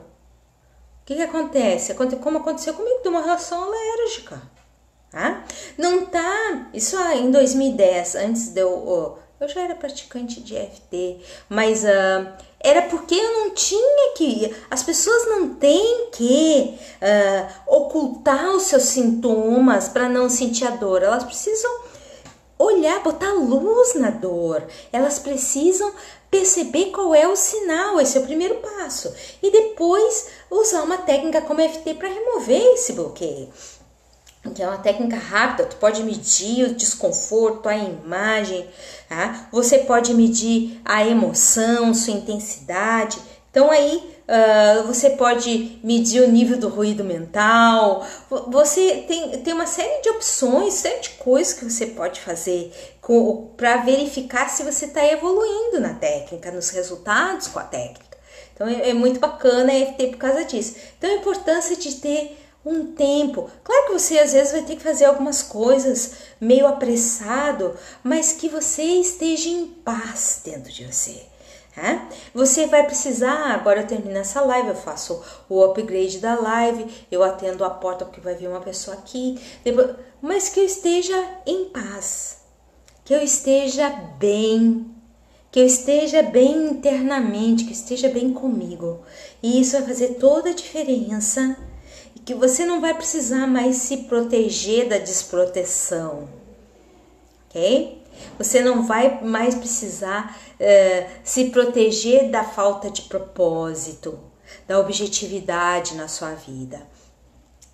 O 1.01 1.05
que, 1.05 1.15
que 1.15 1.21
acontece? 1.21 1.93
Como 1.93 2.37
aconteceu 2.37 2.73
comigo, 2.73 3.01
de 3.01 3.09
uma 3.09 3.21
reação 3.21 3.63
alérgica. 3.63 4.41
Tá? 5.09 5.45
Não 5.77 6.05
tá. 6.05 6.69
Isso 6.73 6.97
em 7.13 7.31
2010, 7.31 8.15
antes 8.15 8.49
de 8.49 8.59
eu. 8.61 9.19
Eu 9.39 9.47
já 9.47 9.61
era 9.61 9.75
praticante 9.75 10.41
de 10.41 10.55
FT, 10.55 11.19
mas 11.47 11.83
uh, 11.83 12.27
era 12.59 12.81
porque 12.83 13.13
eu 13.13 13.33
não 13.33 13.51
tinha 13.51 14.13
que. 14.15 14.55
As 14.69 14.81
pessoas 14.81 15.27
não 15.27 15.53
têm 15.53 16.09
que 16.11 16.75
uh, 16.99 17.75
ocultar 17.75 18.55
os 18.55 18.63
seus 18.63 18.83
sintomas 18.83 19.89
para 19.89 20.09
não 20.09 20.27
sentir 20.27 20.65
a 20.65 20.71
dor. 20.71 21.03
Elas 21.03 21.23
precisam 21.23 21.71
olhar, 22.57 23.03
botar 23.03 23.31
luz 23.33 23.93
na 23.93 24.09
dor. 24.09 24.63
Elas 24.91 25.19
precisam 25.19 25.93
perceber 26.31 26.85
qual 26.85 27.13
é 27.13 27.27
o 27.27 27.35
sinal. 27.35 28.01
Esse 28.01 28.17
é 28.17 28.21
o 28.21 28.25
primeiro 28.25 28.55
passo. 28.55 29.13
E 29.43 29.51
depois 29.51 30.29
usar 30.49 30.81
uma 30.81 30.97
técnica 30.97 31.41
como 31.41 31.61
FT 31.61 31.93
para 31.93 32.09
remover 32.09 32.73
esse 32.73 32.93
bloqueio 32.93 33.49
que 34.53 34.61
é 34.61 34.67
uma 34.67 34.77
técnica 34.77 35.17
rápida, 35.17 35.67
tu 35.67 35.75
pode 35.77 36.03
medir 36.03 36.65
o 36.65 36.75
desconforto, 36.75 37.67
a 37.67 37.75
imagem, 37.75 38.67
tá? 39.07 39.47
Você 39.51 39.79
pode 39.79 40.13
medir 40.13 40.81
a 40.83 41.05
emoção, 41.05 41.93
sua 41.93 42.13
intensidade. 42.13 43.17
Então 43.49 43.71
aí 43.71 44.17
uh, 44.27 44.85
você 44.85 45.11
pode 45.11 45.79
medir 45.83 46.21
o 46.21 46.31
nível 46.31 46.57
do 46.57 46.69
ruído 46.69 47.03
mental. 47.03 48.05
Você 48.49 49.05
tem, 49.07 49.31
tem 49.41 49.53
uma 49.53 49.65
série 49.65 50.01
de 50.01 50.09
opções, 50.09 50.75
série 50.75 50.99
de 50.99 51.09
coisas 51.11 51.53
que 51.53 51.65
você 51.65 51.87
pode 51.87 52.19
fazer 52.19 52.71
para 53.55 53.77
verificar 53.77 54.49
se 54.49 54.63
você 54.63 54.85
está 54.85 55.05
evoluindo 55.05 55.79
na 55.79 55.93
técnica, 55.93 56.51
nos 56.51 56.69
resultados 56.69 57.47
com 57.47 57.59
a 57.59 57.63
técnica. 57.63 58.17
Então 58.53 58.67
é, 58.67 58.89
é 58.89 58.93
muito 58.93 59.19
bacana 59.19 59.71
a 59.71 59.75
EFT 59.75 60.07
por 60.07 60.17
causa 60.17 60.43
disso. 60.43 60.75
Então 60.97 61.09
a 61.09 61.15
importância 61.15 61.75
de 61.75 61.95
ter 61.95 62.37
um 62.65 62.93
tempo. 62.93 63.49
Claro 63.63 63.87
que 63.87 63.93
você 63.93 64.19
às 64.19 64.33
vezes 64.33 64.51
vai 64.51 64.63
ter 64.63 64.75
que 64.75 64.83
fazer 64.83 65.05
algumas 65.05 65.41
coisas 65.41 66.13
meio 66.39 66.67
apressado, 66.67 67.75
mas 68.03 68.33
que 68.33 68.49
você 68.49 68.83
esteja 68.83 69.49
em 69.49 69.67
paz 69.67 70.41
dentro 70.43 70.71
de 70.71 70.85
você. 70.85 71.25
Né? 71.77 72.09
Você 72.33 72.65
vai 72.65 72.83
precisar, 72.85 73.51
agora 73.51 73.81
eu 73.81 73.87
termino 73.87 74.17
essa 74.17 74.41
live, 74.41 74.69
eu 74.69 74.75
faço 74.75 75.23
o 75.47 75.63
upgrade 75.63 76.17
da 76.17 76.33
live, 76.33 76.87
eu 77.11 77.21
atendo 77.21 77.63
a 77.63 77.69
porta 77.69 78.03
porque 78.03 78.19
vai 78.19 78.33
vir 78.33 78.47
uma 78.47 78.61
pessoa 78.61 78.97
aqui, 78.97 79.39
depois, 79.63 79.95
mas 80.19 80.49
que 80.49 80.59
eu 80.59 80.65
esteja 80.65 81.15
em 81.45 81.65
paz, 81.65 82.39
que 83.05 83.13
eu 83.13 83.21
esteja 83.21 83.89
bem, 84.17 84.91
que 85.51 85.59
eu 85.59 85.67
esteja 85.67 86.23
bem 86.23 86.65
internamente, 86.65 87.63
que 87.63 87.69
eu 87.69 87.75
esteja 87.75 88.09
bem 88.09 88.33
comigo. 88.33 89.03
E 89.41 89.61
isso 89.61 89.73
vai 89.73 89.83
fazer 89.87 90.15
toda 90.15 90.49
a 90.49 90.55
diferença 90.55 91.55
que 92.27 92.33
você 92.33 92.65
não 92.65 92.81
vai 92.81 92.93
precisar 92.93 93.47
mais 93.47 93.77
se 93.77 93.99
proteger 93.99 94.89
da 94.89 94.97
desproteção, 94.97 96.27
ok? 97.45 98.03
Você 98.37 98.61
não 98.61 98.85
vai 98.85 99.23
mais 99.23 99.55
precisar 99.55 100.37
uh, 100.59 101.09
se 101.23 101.45
proteger 101.51 102.29
da 102.29 102.43
falta 102.43 102.91
de 102.91 103.03
propósito, 103.03 104.19
da 104.67 104.77
objetividade 104.77 105.95
na 105.95 106.09
sua 106.09 106.31
vida. 106.33 106.81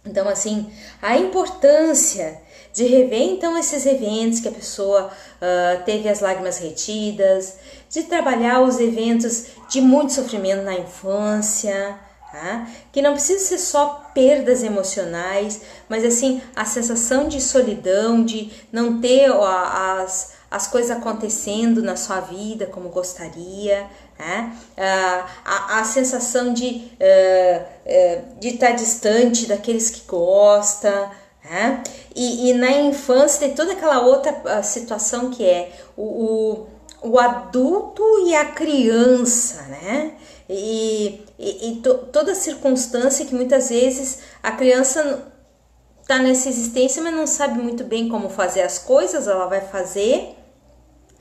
Então, 0.05 0.29
assim, 0.29 0.71
a 1.01 1.17
importância 1.17 2.39
de 2.71 2.85
rever 2.85 3.23
então 3.23 3.57
esses 3.57 3.87
eventos 3.87 4.39
que 4.39 4.49
a 4.49 4.51
pessoa 4.51 5.07
uh, 5.07 5.83
teve 5.83 6.07
as 6.07 6.19
lágrimas 6.19 6.59
retidas, 6.59 7.57
de 7.89 8.03
trabalhar 8.03 8.61
os 8.61 8.79
eventos 8.79 9.47
de 9.67 9.81
muito 9.81 10.13
sofrimento 10.13 10.61
na 10.61 10.75
infância, 10.75 11.97
tá? 12.33 12.67
Que 12.91 12.99
não 12.99 13.13
precisa 13.13 13.45
ser 13.45 13.59
só 13.59 14.09
perdas 14.13 14.63
emocionais, 14.63 15.61
mas 15.87 16.03
assim 16.03 16.41
a 16.55 16.65
sensação 16.65 17.27
de 17.27 17.39
solidão, 17.39 18.25
de 18.25 18.51
não 18.71 18.99
ter 18.99 19.31
as, 19.31 20.33
as 20.49 20.65
coisas 20.65 20.89
acontecendo 20.89 21.83
na 21.83 21.95
sua 21.95 22.21
vida 22.21 22.65
como 22.65 22.89
gostaria, 22.89 23.85
né? 24.17 24.57
a, 24.75 25.27
a, 25.45 25.79
a 25.79 25.83
sensação 25.83 26.53
de 26.53 26.91
uh, 26.99 27.61
uh, 27.61 28.39
de 28.39 28.49
estar 28.49 28.71
distante 28.71 29.45
daqueles 29.45 29.91
que 29.91 30.01
gosta, 30.07 31.11
né? 31.45 31.83
E, 32.15 32.49
e, 32.49 32.53
na 32.53 32.71
infância 32.71 33.39
tem 33.41 33.53
toda 33.53 33.73
aquela 33.73 33.99
outra 34.01 34.63
situação 34.63 35.29
que 35.29 35.43
é 35.43 35.71
o, 35.97 36.03
o, 36.03 36.67
o 37.11 37.19
adulto 37.19 38.01
e 38.25 38.33
a 38.33 38.45
criança, 38.45 39.63
né? 39.63 40.13
E, 40.49 41.25
e, 41.39 41.71
e 41.71 41.75
to, 41.81 41.93
toda 42.11 42.35
circunstância 42.35 43.25
que 43.25 43.35
muitas 43.35 43.69
vezes 43.69 44.19
a 44.41 44.51
criança 44.51 45.31
está 46.01 46.19
nessa 46.19 46.49
existência, 46.49 47.01
mas 47.01 47.13
não 47.13 47.25
sabe 47.25 47.59
muito 47.59 47.83
bem 47.83 48.09
como 48.09 48.29
fazer 48.29 48.61
as 48.61 48.77
coisas, 48.77 49.27
ela 49.27 49.47
vai 49.47 49.61
fazer, 49.61 50.35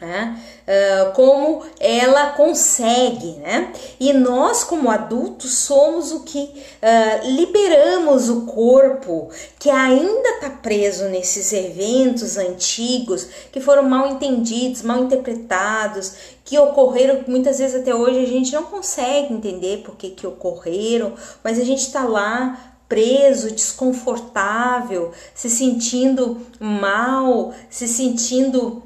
né? 0.02 0.36
Uh, 0.62 1.12
como 1.12 1.62
ela 1.78 2.32
consegue, 2.32 3.36
né? 3.36 3.72
E 4.00 4.12
nós, 4.12 4.64
como 4.64 4.90
adultos, 4.90 5.58
somos 5.58 6.10
o 6.10 6.20
que 6.24 6.40
uh, 6.40 7.28
liberamos 7.36 8.28
o 8.28 8.42
corpo 8.46 9.30
que 9.60 9.70
ainda 9.70 10.28
está 10.30 10.50
preso 10.50 11.04
nesses 11.04 11.52
eventos 11.52 12.36
antigos 12.36 13.28
que 13.52 13.60
foram 13.60 13.84
mal 13.84 14.08
entendidos, 14.08 14.82
mal 14.82 15.04
interpretados, 15.04 16.14
que 16.44 16.58
ocorreram 16.58 17.22
muitas 17.28 17.58
vezes 17.58 17.80
até 17.80 17.94
hoje 17.94 18.24
a 18.24 18.26
gente 18.26 18.52
não 18.52 18.64
consegue 18.64 19.32
entender 19.32 19.82
por 19.84 19.94
que, 19.96 20.10
que 20.10 20.26
ocorreram, 20.26 21.14
mas 21.44 21.60
a 21.60 21.64
gente 21.64 21.82
está 21.82 22.04
lá 22.04 22.72
preso, 22.88 23.50
desconfortável, 23.50 25.12
se 25.34 25.48
sentindo 25.48 26.42
mal, 26.60 27.54
se 27.70 27.88
sentindo 27.88 28.82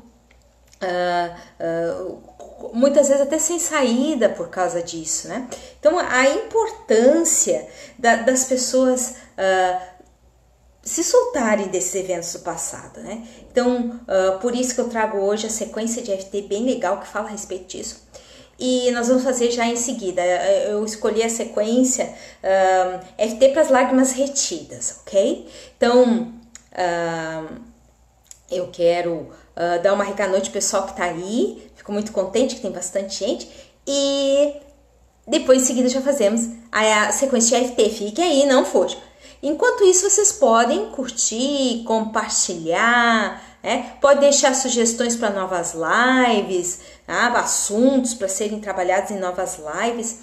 uh, 0.82 2.04
uh, 2.04 2.70
muitas 2.72 3.08
vezes 3.08 3.22
até 3.22 3.38
sem 3.38 3.58
saída 3.58 4.28
por 4.28 4.48
causa 4.48 4.82
disso, 4.82 5.28
né? 5.28 5.48
Então 5.78 5.98
a 5.98 6.28
importância 6.28 7.66
da, 7.98 8.16
das 8.16 8.44
pessoas 8.44 9.16
uh, 9.38 9.96
se 10.82 11.02
soltarem 11.02 11.68
desses 11.68 11.94
eventos 11.94 12.32
do 12.32 12.40
passado, 12.40 13.00
né? 13.00 13.26
Então 13.50 14.00
por 14.40 14.54
isso 14.54 14.72
que 14.74 14.80
eu 14.80 14.88
trago 14.88 15.18
hoje 15.18 15.46
a 15.46 15.50
sequência 15.50 16.00
de 16.00 16.16
FT 16.16 16.42
bem 16.42 16.64
legal 16.64 17.00
que 17.00 17.08
fala 17.08 17.26
a 17.26 17.30
respeito 17.30 17.66
disso. 17.66 18.06
E 18.58 18.90
nós 18.92 19.08
vamos 19.08 19.24
fazer 19.24 19.50
já 19.50 19.66
em 19.66 19.76
seguida. 19.76 20.22
Eu 20.22 20.84
escolhi 20.84 21.24
a 21.24 21.28
sequência 21.28 22.14
FT 23.18 23.48
para 23.48 23.62
as 23.62 23.68
lágrimas 23.68 24.12
retidas, 24.12 25.00
ok? 25.02 25.48
Então 25.76 26.32
eu 28.48 28.68
quero 28.68 29.32
uh, 29.56 29.82
dar 29.82 29.94
uma 29.94 30.04
rica 30.04 30.28
noite 30.28 30.50
pessoal 30.50 30.86
que 30.86 30.96
tá 30.96 31.04
aí. 31.04 31.70
Fico 31.74 31.92
muito 31.92 32.12
contente 32.12 32.56
que 32.56 32.60
tem 32.60 32.70
bastante 32.70 33.24
gente. 33.24 33.48
E 33.86 34.54
depois 35.26 35.62
em 35.62 35.64
seguida 35.64 35.88
já 35.88 36.00
fazemos 36.00 36.48
a, 36.70 37.10
sequência 37.12 37.60
de 37.60 37.68
FT. 37.68 37.90
Fique 37.90 38.22
aí, 38.22 38.46
não 38.46 38.64
fuja. 38.64 38.96
Enquanto 39.42 39.84
isso, 39.84 40.08
vocês 40.08 40.32
podem 40.32 40.90
curtir, 40.90 41.84
compartilhar, 41.86 43.42
né? 43.62 43.94
pode 44.00 44.20
deixar 44.20 44.54
sugestões 44.54 45.14
para 45.14 45.30
novas 45.30 45.74
lives, 45.74 46.80
tá? 47.06 47.28
assuntos 47.38 48.14
para 48.14 48.28
serem 48.28 48.60
trabalhados 48.60 49.10
em 49.10 49.18
novas 49.18 49.58
lives. 49.58 50.18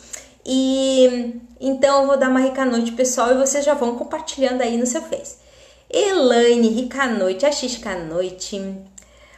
E 0.45 1.39
então 1.59 2.01
eu 2.01 2.07
vou 2.07 2.17
dar 2.17 2.29
uma 2.29 2.41
rica 2.41 2.65
noite 2.65 2.91
pessoal 2.91 3.31
e 3.31 3.37
vocês 3.37 3.63
já 3.63 3.73
vão 3.73 3.95
compartilhando 3.95 4.61
aí 4.61 4.77
no 4.77 4.85
seu 4.85 5.01
Face. 5.01 5.37
Elaine, 5.89 6.67
rica 6.69 7.05
noite, 7.07 7.45
a 7.45 7.95
noite. 7.95 8.59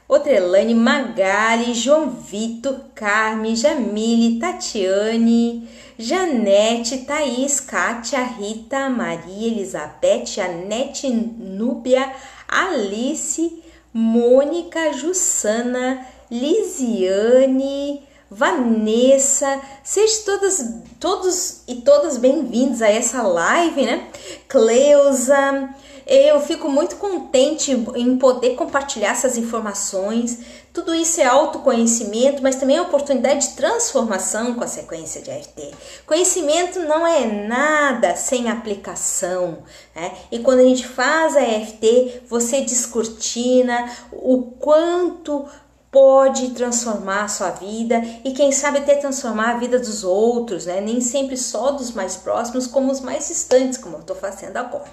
Outra 0.08 0.32
Elaine, 0.32 0.76
Magali, 0.76 1.74
João 1.74 2.12
Vitor, 2.12 2.80
Carme, 2.94 3.56
Jamile, 3.56 4.38
Tatiane, 4.38 5.68
Janete, 5.98 7.00
Thaís, 7.00 7.60
Kátia, 7.60 8.22
Rita, 8.22 8.88
Maria, 8.88 9.48
Elizabeth, 9.48 10.40
Anete, 10.40 11.10
Núbia, 11.10 12.14
Alice, 12.48 13.64
Mônica, 13.92 14.94
Jussana, 14.94 16.06
Lisiane, 16.30 18.04
Vanessa, 18.30 19.60
sejam 19.84 20.24
todas, 20.26 20.74
todos 21.00 21.62
e 21.68 21.76
todas 21.76 22.18
bem-vindos 22.18 22.82
a 22.82 22.90
essa 22.90 23.24
live, 23.24 23.84
né? 23.84 24.08
Cleusa, 24.48 25.74
eu 26.06 26.40
fico 26.40 26.70
muito 26.70 26.98
contente 26.98 27.72
em 27.72 28.18
poder 28.18 28.56
compartilhar 28.56 29.12
essas 29.12 29.38
informações. 29.38 30.40
Tudo 30.72 30.94
isso 30.94 31.20
é 31.20 31.26
autoconhecimento, 31.26 32.44
mas 32.44 32.58
também 32.58 32.78
é 32.78 32.82
oportunidade 32.82 33.50
de 33.50 33.56
transformação 33.56 34.54
com 34.54 34.64
a 34.64 34.68
sequência 34.68 35.22
de 35.22 35.32
AFT. 35.32 35.72
Conhecimento 36.06 36.80
não 36.82 37.08
é 37.08 37.26
nada 37.26 38.16
sem 38.16 38.50
aplicação. 38.50 39.64
Né? 39.96 40.12
E 40.32 40.40
quando 40.40 40.60
a 40.60 40.64
gente 40.64 40.88
faz 40.88 41.36
a 41.36 41.42
AFT, 41.42 42.22
você 42.28 42.62
descortina 42.62 43.90
o 44.12 44.44
quanto 44.60 45.46
pode 45.90 46.50
transformar 46.50 47.24
a 47.24 47.28
sua 47.30 47.52
vida 47.52 48.04
e 48.26 48.34
quem 48.34 48.52
sabe 48.52 48.80
até 48.80 48.96
transformar 48.96 49.52
a 49.52 49.58
vida 49.58 49.80
dos 49.80 50.04
outros, 50.04 50.66
né? 50.66 50.82
Nem 50.82 51.00
sempre 51.00 51.38
só 51.38 51.72
dos 51.72 51.92
mais 51.92 52.18
próximos, 52.18 52.68
como 52.68 52.92
os 52.92 53.00
mais 53.00 53.30
distantes, 53.30 53.78
como 53.78 53.96
eu 53.96 54.02
estou 54.02 54.14
fazendo 54.14 54.58
agora. 54.58 54.92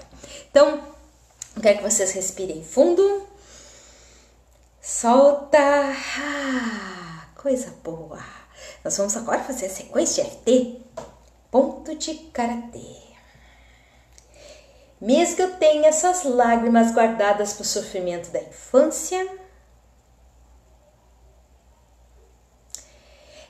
Então, 0.49 0.79
Quero 1.61 1.79
que 1.79 1.91
vocês 1.91 2.13
respirem 2.13 2.65
fundo. 2.65 3.27
Solta. 4.81 5.59
Ah, 5.59 7.29
coisa 7.37 7.75
boa. 7.85 8.19
Nós 8.83 8.97
vamos 8.97 9.17
agora 9.17 9.45
fazer 9.45 9.67
a 9.67 9.71
sequência 9.71 10.25
de 10.25 10.31
FT. 10.31 10.81
Ponto 11.51 11.95
de 11.95 12.15
karatê. 12.33 13.03
Mesmo 15.01 15.37
que 15.37 15.43
eu 15.43 15.57
tenha 15.57 15.89
essas 15.89 16.25
lágrimas 16.25 16.93
guardadas 16.93 17.53
para 17.53 17.63
o 17.63 17.67
sofrimento 17.67 18.31
da 18.31 18.41
infância, 18.41 19.29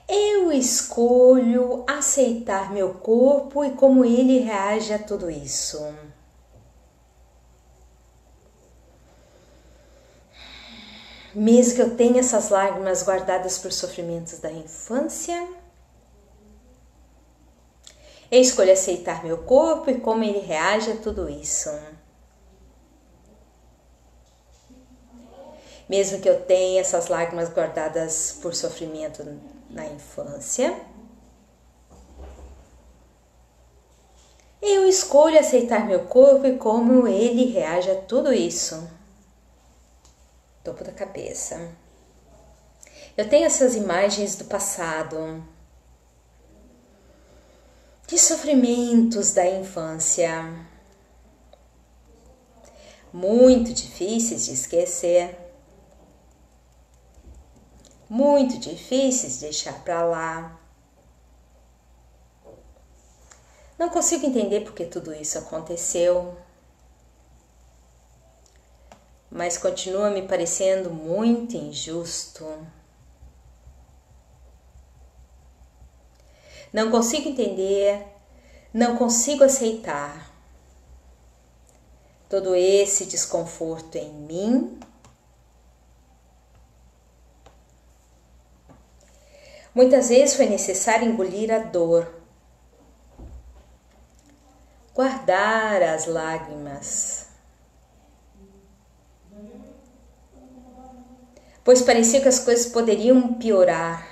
eu 0.08 0.50
escolho 0.50 1.84
aceitar 1.86 2.72
meu 2.72 2.94
corpo 2.94 3.64
e 3.64 3.72
como 3.72 4.04
ele 4.04 4.40
reage 4.40 4.92
a 4.92 4.98
tudo 4.98 5.30
isso. 5.30 5.78
Mesmo 11.34 11.76
que 11.76 11.82
eu 11.82 11.96
tenha 11.96 12.20
essas 12.20 12.50
lágrimas 12.50 13.02
guardadas 13.02 13.58
por 13.58 13.72
sofrimentos 13.72 14.38
da 14.38 14.50
infância, 14.50 15.48
eu 18.30 18.40
escolho 18.40 18.72
aceitar 18.72 19.24
meu 19.24 19.38
corpo 19.38 19.90
e 19.90 20.00
como 20.00 20.24
ele 20.24 20.40
reage 20.40 20.90
a 20.90 20.96
tudo 20.96 21.28
isso. 21.28 21.70
Mesmo 25.88 26.20
que 26.20 26.28
eu 26.28 26.40
tenha 26.42 26.80
essas 26.80 27.08
lágrimas 27.08 27.50
guardadas 27.50 28.38
por 28.40 28.54
sofrimento 28.54 29.22
na 29.68 29.86
infância, 29.86 30.74
eu 34.62 34.86
escolho 34.86 35.38
aceitar 35.38 35.86
meu 35.86 36.04
corpo 36.06 36.46
e 36.46 36.56
como 36.56 37.06
ele 37.06 37.46
reage 37.52 37.90
a 37.90 38.00
tudo 38.00 38.32
isso 38.32 39.01
topo 40.62 40.84
da 40.84 40.92
cabeça. 40.92 41.74
Eu 43.16 43.28
tenho 43.28 43.44
essas 43.44 43.74
imagens 43.74 44.36
do 44.36 44.44
passado, 44.44 45.44
de 48.06 48.18
sofrimentos 48.18 49.32
da 49.32 49.46
infância, 49.46 50.66
muito 53.12 53.72
difíceis 53.72 54.46
de 54.46 54.52
esquecer, 54.52 55.38
muito 58.08 58.58
difíceis 58.58 59.34
de 59.34 59.40
deixar 59.40 59.82
para 59.84 60.04
lá. 60.04 60.60
Não 63.78 63.90
consigo 63.90 64.24
entender 64.24 64.60
porque 64.60 64.84
tudo 64.84 65.12
isso 65.12 65.38
aconteceu 65.38 66.36
mas 69.32 69.56
continua 69.56 70.10
me 70.10 70.28
parecendo 70.28 70.90
muito 70.90 71.56
injusto. 71.56 72.44
Não 76.70 76.90
consigo 76.90 77.30
entender, 77.30 78.06
não 78.74 78.96
consigo 78.96 79.42
aceitar 79.42 80.30
todo 82.28 82.54
esse 82.54 83.06
desconforto 83.06 83.96
em 83.96 84.12
mim. 84.12 84.80
Muitas 89.74 90.10
vezes 90.10 90.36
foi 90.36 90.44
necessário 90.44 91.08
engolir 91.08 91.50
a 91.50 91.58
dor, 91.58 92.22
guardar 94.94 95.82
as 95.82 96.04
lágrimas 96.04 97.31
pois 101.64 101.82
parecia 101.82 102.20
que 102.20 102.28
as 102.28 102.38
coisas 102.38 102.66
poderiam 102.66 103.34
piorar. 103.34 104.06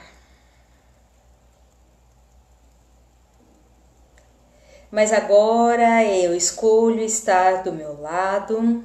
Mas 4.91 5.13
agora 5.13 6.05
eu 6.05 6.35
escolho 6.35 7.01
estar 7.01 7.63
do 7.63 7.73
meu 7.73 8.01
lado 8.01 8.83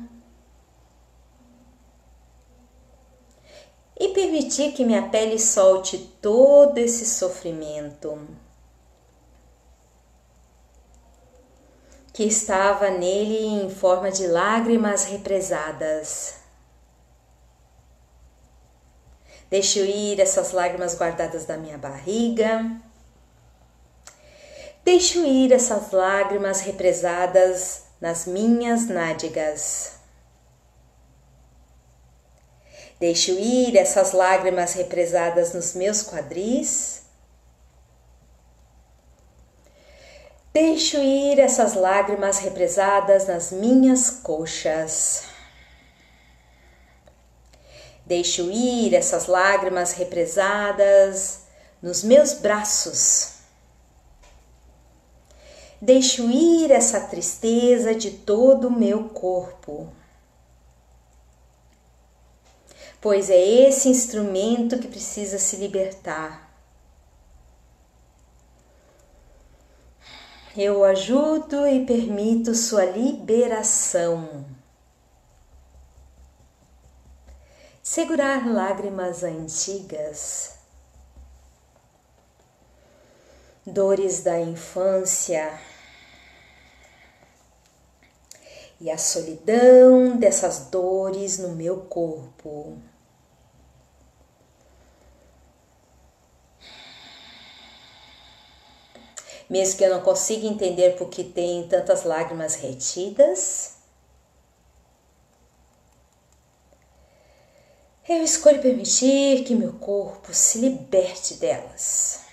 e 4.00 4.10
permitir 4.10 4.74
que 4.74 4.86
minha 4.86 5.10
pele 5.10 5.40
solte 5.40 5.98
todo 6.22 6.78
esse 6.78 7.06
sofrimento 7.06 8.28
que 12.14 12.24
estava 12.24 12.92
nele 12.92 13.46
em 13.46 13.70
forma 13.70 14.12
de 14.12 14.28
lágrimas 14.28 15.06
represadas. 15.06 16.45
Deixo 19.56 19.80
ir 19.80 20.20
essas 20.20 20.52
lágrimas 20.52 20.96
guardadas 20.96 21.46
da 21.46 21.56
minha 21.56 21.78
barriga. 21.78 22.78
Deixo 24.84 25.26
ir 25.26 25.54
essas 25.54 25.92
lágrimas 25.92 26.60
represadas 26.60 27.84
nas 28.02 28.26
minhas 28.26 28.88
nádegas. 28.88 29.94
Deixo 33.00 33.32
ir 33.32 33.78
essas 33.78 34.12
lágrimas 34.12 34.74
represadas 34.74 35.54
nos 35.54 35.74
meus 35.74 36.04
quadris. 36.04 37.04
Deixo 40.52 40.98
ir 40.98 41.40
essas 41.40 41.76
lágrimas 41.76 42.40
represadas 42.40 43.26
nas 43.26 43.54
minhas 43.54 44.10
coxas. 44.10 45.35
Deixo 48.06 48.52
ir 48.52 48.94
essas 48.94 49.26
lágrimas 49.26 49.94
represadas 49.94 51.46
nos 51.82 52.04
meus 52.04 52.34
braços. 52.34 53.34
Deixo 55.82 56.30
ir 56.30 56.72
essa 56.72 57.02
tristeza 57.02 57.94
de 57.96 58.12
todo 58.12 58.68
o 58.68 58.72
meu 58.72 59.10
corpo. 59.10 59.92
Pois 63.02 63.30
é 63.30 63.38
esse 63.38 63.90
instrumento 63.90 64.80
que 64.80 64.88
precisa 64.88 65.38
se 65.38 65.58
libertar. 65.58 66.46
Eu 70.58 70.84
ajudo 70.86 71.68
e 71.68 71.86
permito 71.86 72.56
sua 72.56 72.86
liberação. 72.86 74.46
Segurar 77.96 78.46
lágrimas 78.46 79.24
antigas 79.24 80.56
dores 83.66 84.22
da 84.22 84.38
infância 84.38 85.58
e 88.82 88.92
a 88.92 88.98
solidão 88.98 90.18
dessas 90.18 90.68
dores 90.70 91.38
no 91.38 91.56
meu 91.56 91.86
corpo. 91.86 92.78
Mesmo 99.50 99.78
que 99.78 99.86
eu 99.86 99.92
não 99.92 100.02
consiga 100.02 100.46
entender 100.46 100.98
por 100.98 101.08
que 101.08 101.24
tem 101.24 101.66
tantas 101.70 102.04
lágrimas 102.04 102.56
retidas, 102.56 103.75
eu 108.08 108.24
escolho 108.24 108.62
permitir 108.62 109.44
que 109.44 109.56
meu 109.56 109.74
corpo 109.74 110.34
se 110.34 110.60
liberte 110.60 111.36
delas. 111.36 112.26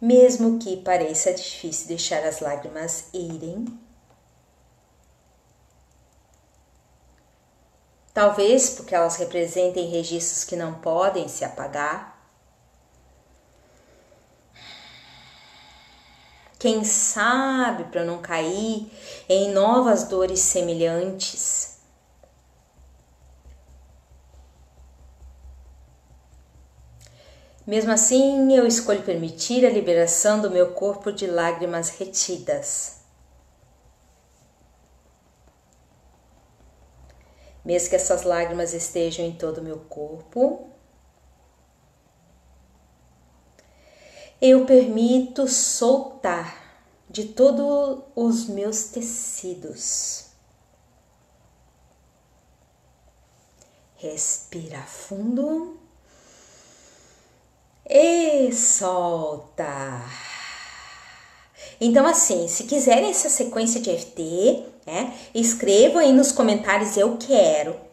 mesmo 0.00 0.58
que 0.58 0.76
pareça 0.76 1.34
difícil 1.34 1.88
deixar 1.88 2.24
as 2.24 2.40
lágrimas 2.40 3.06
irem. 3.12 3.66
Talvez 8.14 8.70
porque 8.70 8.94
elas 8.94 9.16
representem 9.16 9.88
registros 9.88 10.44
que 10.44 10.56
não 10.56 10.74
podem 10.80 11.28
se 11.28 11.44
apagar. 11.44 12.17
Quem 16.58 16.82
sabe 16.84 17.84
para 17.84 18.04
não 18.04 18.18
cair 18.18 18.90
em 19.28 19.52
novas 19.52 20.04
dores 20.04 20.40
semelhantes. 20.40 21.78
Mesmo 27.64 27.92
assim, 27.92 28.54
eu 28.56 28.66
escolho 28.66 29.02
permitir 29.02 29.64
a 29.66 29.70
liberação 29.70 30.40
do 30.40 30.50
meu 30.50 30.72
corpo 30.72 31.12
de 31.12 31.26
lágrimas 31.26 31.90
retidas. 31.90 33.02
Mesmo 37.64 37.90
que 37.90 37.96
essas 37.96 38.22
lágrimas 38.22 38.72
estejam 38.72 39.24
em 39.26 39.32
todo 39.32 39.58
o 39.58 39.62
meu 39.62 39.78
corpo, 39.80 40.70
eu 44.40 44.64
permito 44.64 45.48
soltar 45.48 46.56
de 47.10 47.24
todos 47.24 48.04
os 48.14 48.46
meus 48.46 48.84
tecidos. 48.84 50.26
Respira 53.96 54.80
fundo 54.82 55.76
e 57.84 58.52
solta. 58.52 60.04
Então, 61.80 62.06
assim, 62.06 62.46
se 62.46 62.64
quiserem 62.64 63.10
essa 63.10 63.28
sequência 63.28 63.80
de 63.80 63.90
FT, 63.90 64.64
né, 64.86 65.16
escrevam 65.34 66.00
aí 66.00 66.12
nos 66.12 66.30
comentários 66.30 66.96
eu 66.96 67.16
quero. 67.16 67.87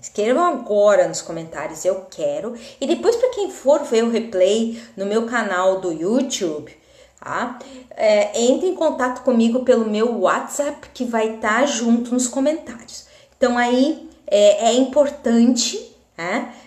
Escrevam 0.00 0.44
agora 0.44 1.06
nos 1.06 1.20
comentários 1.20 1.84
eu 1.84 2.06
quero. 2.10 2.54
E 2.80 2.86
depois, 2.86 3.16
para 3.16 3.30
quem 3.30 3.50
for 3.50 3.82
ver 3.84 4.04
o 4.04 4.10
replay 4.10 4.82
no 4.96 5.06
meu 5.06 5.26
canal 5.26 5.80
do 5.80 5.92
YouTube, 5.92 6.76
tá? 7.18 7.58
É, 7.96 8.40
entre 8.42 8.68
em 8.68 8.74
contato 8.74 9.22
comigo 9.22 9.64
pelo 9.64 9.84
meu 9.84 10.20
WhatsApp 10.20 10.88
que 10.94 11.04
vai 11.04 11.34
estar 11.34 11.60
tá 11.60 11.66
junto 11.66 12.12
nos 12.12 12.26
comentários. 12.26 13.06
Então, 13.36 13.58
aí 13.58 14.08
é, 14.26 14.68
é 14.70 14.74
importante 14.74 15.90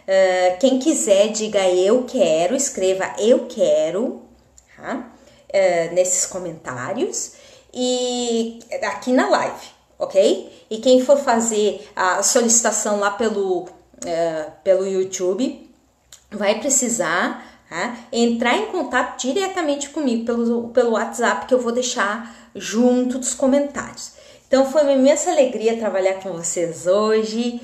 Uh, 0.03 0.57
quem 0.59 0.79
quiser, 0.79 1.29
diga 1.29 1.69
eu 1.69 2.03
quero, 2.05 2.55
escreva 2.55 3.13
eu 3.19 3.45
quero 3.45 4.21
tá? 4.75 5.11
uh, 5.49 5.93
nesses 5.93 6.25
comentários 6.25 7.33
e 7.73 8.59
aqui 8.81 9.11
na 9.11 9.29
live, 9.29 9.65
ok? 10.03 10.65
E 10.69 10.77
quem 10.77 11.01
for 11.01 11.17
fazer 11.17 11.87
a 11.95 12.23
solicitação 12.23 12.99
lá 12.99 13.11
pelo, 13.11 13.63
uh, 13.63 14.51
pelo 14.63 14.87
YouTube 14.87 15.69
vai 16.31 16.59
precisar 16.59 17.45
tá? 17.69 17.97
entrar 18.11 18.57
em 18.57 18.67
contato 18.67 19.21
diretamente 19.21 19.89
comigo 19.89 20.25
pelo, 20.25 20.69
pelo 20.69 20.91
WhatsApp 20.91 21.45
que 21.45 21.53
eu 21.53 21.59
vou 21.59 21.71
deixar 21.71 22.35
junto 22.55 23.17
dos 23.17 23.33
comentários. 23.33 24.13
Então 24.47 24.71
foi 24.71 24.83
uma 24.83 24.93
imensa 24.93 25.31
alegria 25.31 25.77
trabalhar 25.77 26.15
com 26.15 26.31
vocês 26.33 26.85
hoje. 26.85 27.59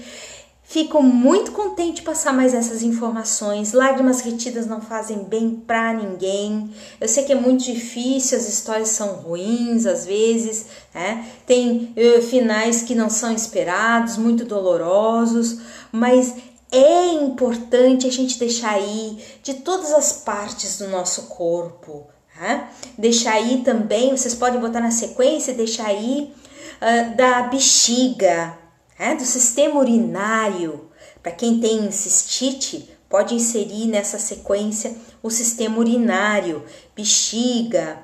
Fico 0.70 1.02
muito 1.02 1.52
contente 1.52 1.96
de 1.96 2.02
passar 2.04 2.32
mais 2.32 2.54
essas 2.54 2.84
informações. 2.84 3.74
Lágrimas 3.74 4.22
retidas 4.22 4.68
não 4.68 4.80
fazem 4.80 5.24
bem 5.24 5.56
para 5.66 5.94
ninguém. 5.94 6.72
Eu 7.02 7.08
sei 7.08 7.24
que 7.24 7.32
é 7.32 7.36
muito 7.36 7.64
difícil, 7.64 8.38
as 8.38 8.48
histórias 8.48 8.90
são 8.90 9.16
ruins 9.16 9.88
às 9.88 10.06
vezes, 10.06 10.68
né? 10.94 11.26
Tem 11.48 11.92
uh, 11.98 12.22
finais 12.22 12.84
que 12.84 12.94
não 12.94 13.10
são 13.10 13.34
esperados, 13.34 14.16
muito 14.16 14.46
dolorosos, 14.46 15.58
mas 15.92 16.36
é 16.72 17.14
importante 17.14 18.06
a 18.06 18.12
gente 18.12 18.38
deixar 18.38 18.74
aí 18.74 19.18
de 19.42 19.56
todas 19.56 19.92
as 19.92 20.12
partes 20.14 20.78
do 20.78 20.88
nosso 20.88 21.24
corpo, 21.30 22.06
né? 22.40 22.70
Deixar 22.96 23.34
aí 23.34 23.64
também, 23.64 24.16
vocês 24.16 24.36
podem 24.36 24.62
botar 24.62 24.82
na 24.82 24.92
sequência, 24.92 25.52
deixar 25.52 25.88
aí 25.88 26.32
uh, 26.80 27.18
da 27.18 27.42
bexiga, 27.42 28.69
é, 29.00 29.16
do 29.16 29.24
sistema 29.24 29.80
urinário. 29.80 30.90
Para 31.24 31.32
quem 31.32 31.60
tem 31.60 31.90
cistite, 31.92 32.90
pode 33.10 33.34
inserir 33.34 33.88
nessa 33.88 34.20
sequência 34.20 34.96
o 35.24 35.32
sistema 35.32 35.80
urinário, 35.80 36.64
bexiga, 36.96 37.98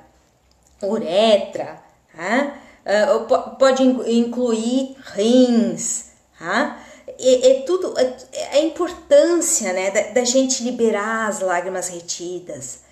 uretra, 0.81 1.81
uh, 2.15 3.55
pode 3.57 3.83
incluir 3.83 4.95
rins, 5.13 6.11
é, 7.17 7.51
é 7.51 7.61
tudo 7.61 7.93
é, 7.97 8.57
a 8.57 8.59
importância 8.59 9.71
né, 9.71 9.91
da, 9.91 10.01
da 10.13 10.25
gente 10.25 10.63
liberar 10.63 11.27
as 11.27 11.39
lágrimas 11.39 11.87
retidas. 11.87 12.84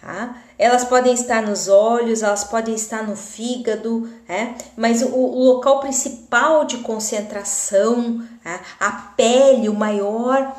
Tá? 0.00 0.34
Elas 0.58 0.84
podem 0.84 1.12
estar 1.12 1.42
nos 1.42 1.68
olhos, 1.68 2.22
elas 2.22 2.44
podem 2.44 2.74
estar 2.74 3.06
no 3.06 3.14
fígado, 3.14 4.10
é? 4.26 4.54
mas 4.74 5.02
o, 5.02 5.14
o, 5.14 5.44
local 5.44 5.80
principal 5.80 6.64
de 6.64 6.78
concentração, 6.78 8.26
é? 8.42 8.60
a 8.78 8.90
pele, 9.14 9.68
o 9.68 9.74
maior 9.74 10.56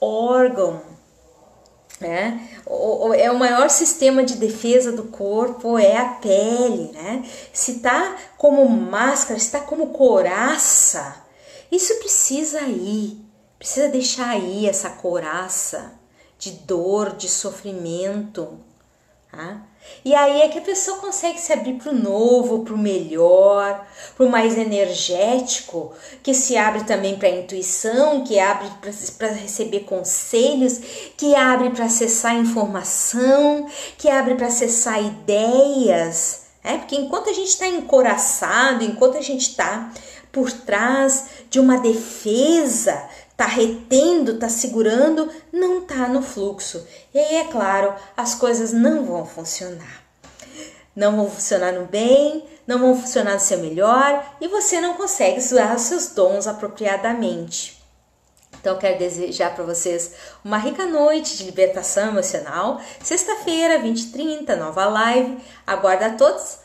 órgão, 0.00 0.82
é? 2.00 2.38
O, 2.66 3.12
é 3.12 3.30
o 3.30 3.38
maior 3.38 3.68
sistema 3.68 4.24
de 4.24 4.36
defesa 4.36 4.90
do 4.90 5.04
corpo 5.04 5.78
é 5.78 5.98
a 5.98 6.14
pele, 6.14 6.90
né? 6.92 7.22
Se 7.52 7.80
tá 7.80 8.16
como 8.38 8.66
máscara, 8.68 9.38
se 9.38 9.52
tá 9.52 9.60
como 9.60 9.88
coraça, 9.88 11.14
isso 11.70 11.94
precisa 11.96 12.62
ir, 12.62 13.22
precisa 13.58 13.88
deixar 13.88 14.30
aí 14.30 14.66
essa 14.66 14.88
coraça 14.88 15.92
de 16.38 16.52
dor, 16.52 17.14
de 17.16 17.28
sofrimento, 17.28 18.58
Tá? 19.30 19.62
E 20.04 20.14
aí 20.14 20.42
é 20.42 20.48
que 20.48 20.58
a 20.58 20.62
pessoa 20.62 20.98
consegue 20.98 21.40
se 21.40 21.52
abrir 21.52 21.74
para 21.74 21.92
o 21.92 21.94
novo, 21.94 22.64
para 22.64 22.74
o 22.74 22.78
melhor, 22.78 23.86
para 24.16 24.26
o 24.26 24.28
mais 24.28 24.58
energético, 24.58 25.92
que 26.22 26.34
se 26.34 26.56
abre 26.56 26.84
também 26.84 27.16
para 27.16 27.28
a 27.28 27.38
intuição, 27.38 28.24
que 28.24 28.38
abre 28.38 28.68
para 29.16 29.28
receber 29.28 29.80
conselhos, 29.80 30.80
que 31.16 31.34
abre 31.34 31.70
para 31.70 31.84
acessar 31.84 32.34
informação, 32.34 33.66
que 33.96 34.08
abre 34.08 34.34
para 34.34 34.48
acessar 34.48 35.00
ideias. 35.02 36.46
É, 36.62 36.76
porque 36.76 36.96
enquanto 36.96 37.30
a 37.30 37.32
gente 37.32 37.48
está 37.48 37.66
encoraçado, 37.66 38.84
enquanto 38.84 39.16
a 39.16 39.22
gente 39.22 39.42
está 39.42 39.92
por 40.32 40.50
trás 40.52 41.26
de 41.48 41.58
uma 41.58 41.78
defesa, 41.78 43.02
tá 43.40 43.46
retendo, 43.46 44.38
tá 44.38 44.50
segurando, 44.50 45.26
não 45.50 45.80
tá 45.80 46.06
no 46.06 46.20
fluxo. 46.20 46.86
E 47.14 47.18
aí, 47.18 47.36
é 47.36 47.44
claro, 47.44 47.94
as 48.14 48.34
coisas 48.34 48.70
não 48.70 49.06
vão 49.06 49.24
funcionar. 49.24 50.04
Não 50.94 51.16
vão 51.16 51.30
funcionar 51.30 51.72
no 51.72 51.86
bem, 51.86 52.44
não 52.66 52.78
vão 52.78 53.00
funcionar 53.00 53.32
no 53.32 53.40
seu 53.40 53.56
melhor 53.56 54.36
e 54.42 54.48
você 54.48 54.78
não 54.78 54.92
consegue 54.92 55.38
usar 55.38 55.74
os 55.74 55.80
seus 55.80 56.08
dons 56.08 56.46
apropriadamente. 56.46 57.82
Então, 58.60 58.76
quero 58.76 58.98
desejar 58.98 59.54
para 59.54 59.64
vocês 59.64 60.12
uma 60.44 60.58
rica 60.58 60.84
noite 60.84 61.38
de 61.38 61.44
libertação 61.44 62.08
emocional. 62.08 62.78
Sexta-feira, 63.02 63.82
20h30, 63.82 64.54
nova 64.54 64.84
live. 64.84 65.38
Aguardo 65.66 66.04
a 66.04 66.10
todos. 66.10 66.58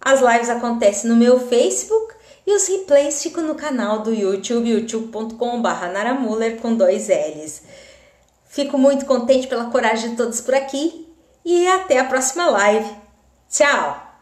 As 0.00 0.20
lives 0.20 0.48
acontecem 0.48 1.10
no 1.10 1.16
meu 1.16 1.40
Facebook 1.48 2.13
e 2.46 2.54
os 2.54 2.66
replays 2.68 3.22
ficam 3.22 3.44
no 3.44 3.54
canal 3.54 4.00
do 4.00 4.12
YouTube, 4.12 4.68
youtube.com.br 4.68 5.86
naramuller 5.92 6.60
com 6.60 6.74
dois 6.74 7.08
L's. 7.08 7.62
Fico 8.46 8.78
muito 8.78 9.06
contente 9.06 9.46
pela 9.46 9.70
coragem 9.70 10.10
de 10.10 10.16
todos 10.16 10.40
por 10.40 10.54
aqui 10.54 11.08
e 11.44 11.66
até 11.66 11.98
a 11.98 12.04
próxima 12.04 12.48
live. 12.50 12.90
Tchau! 13.50 14.13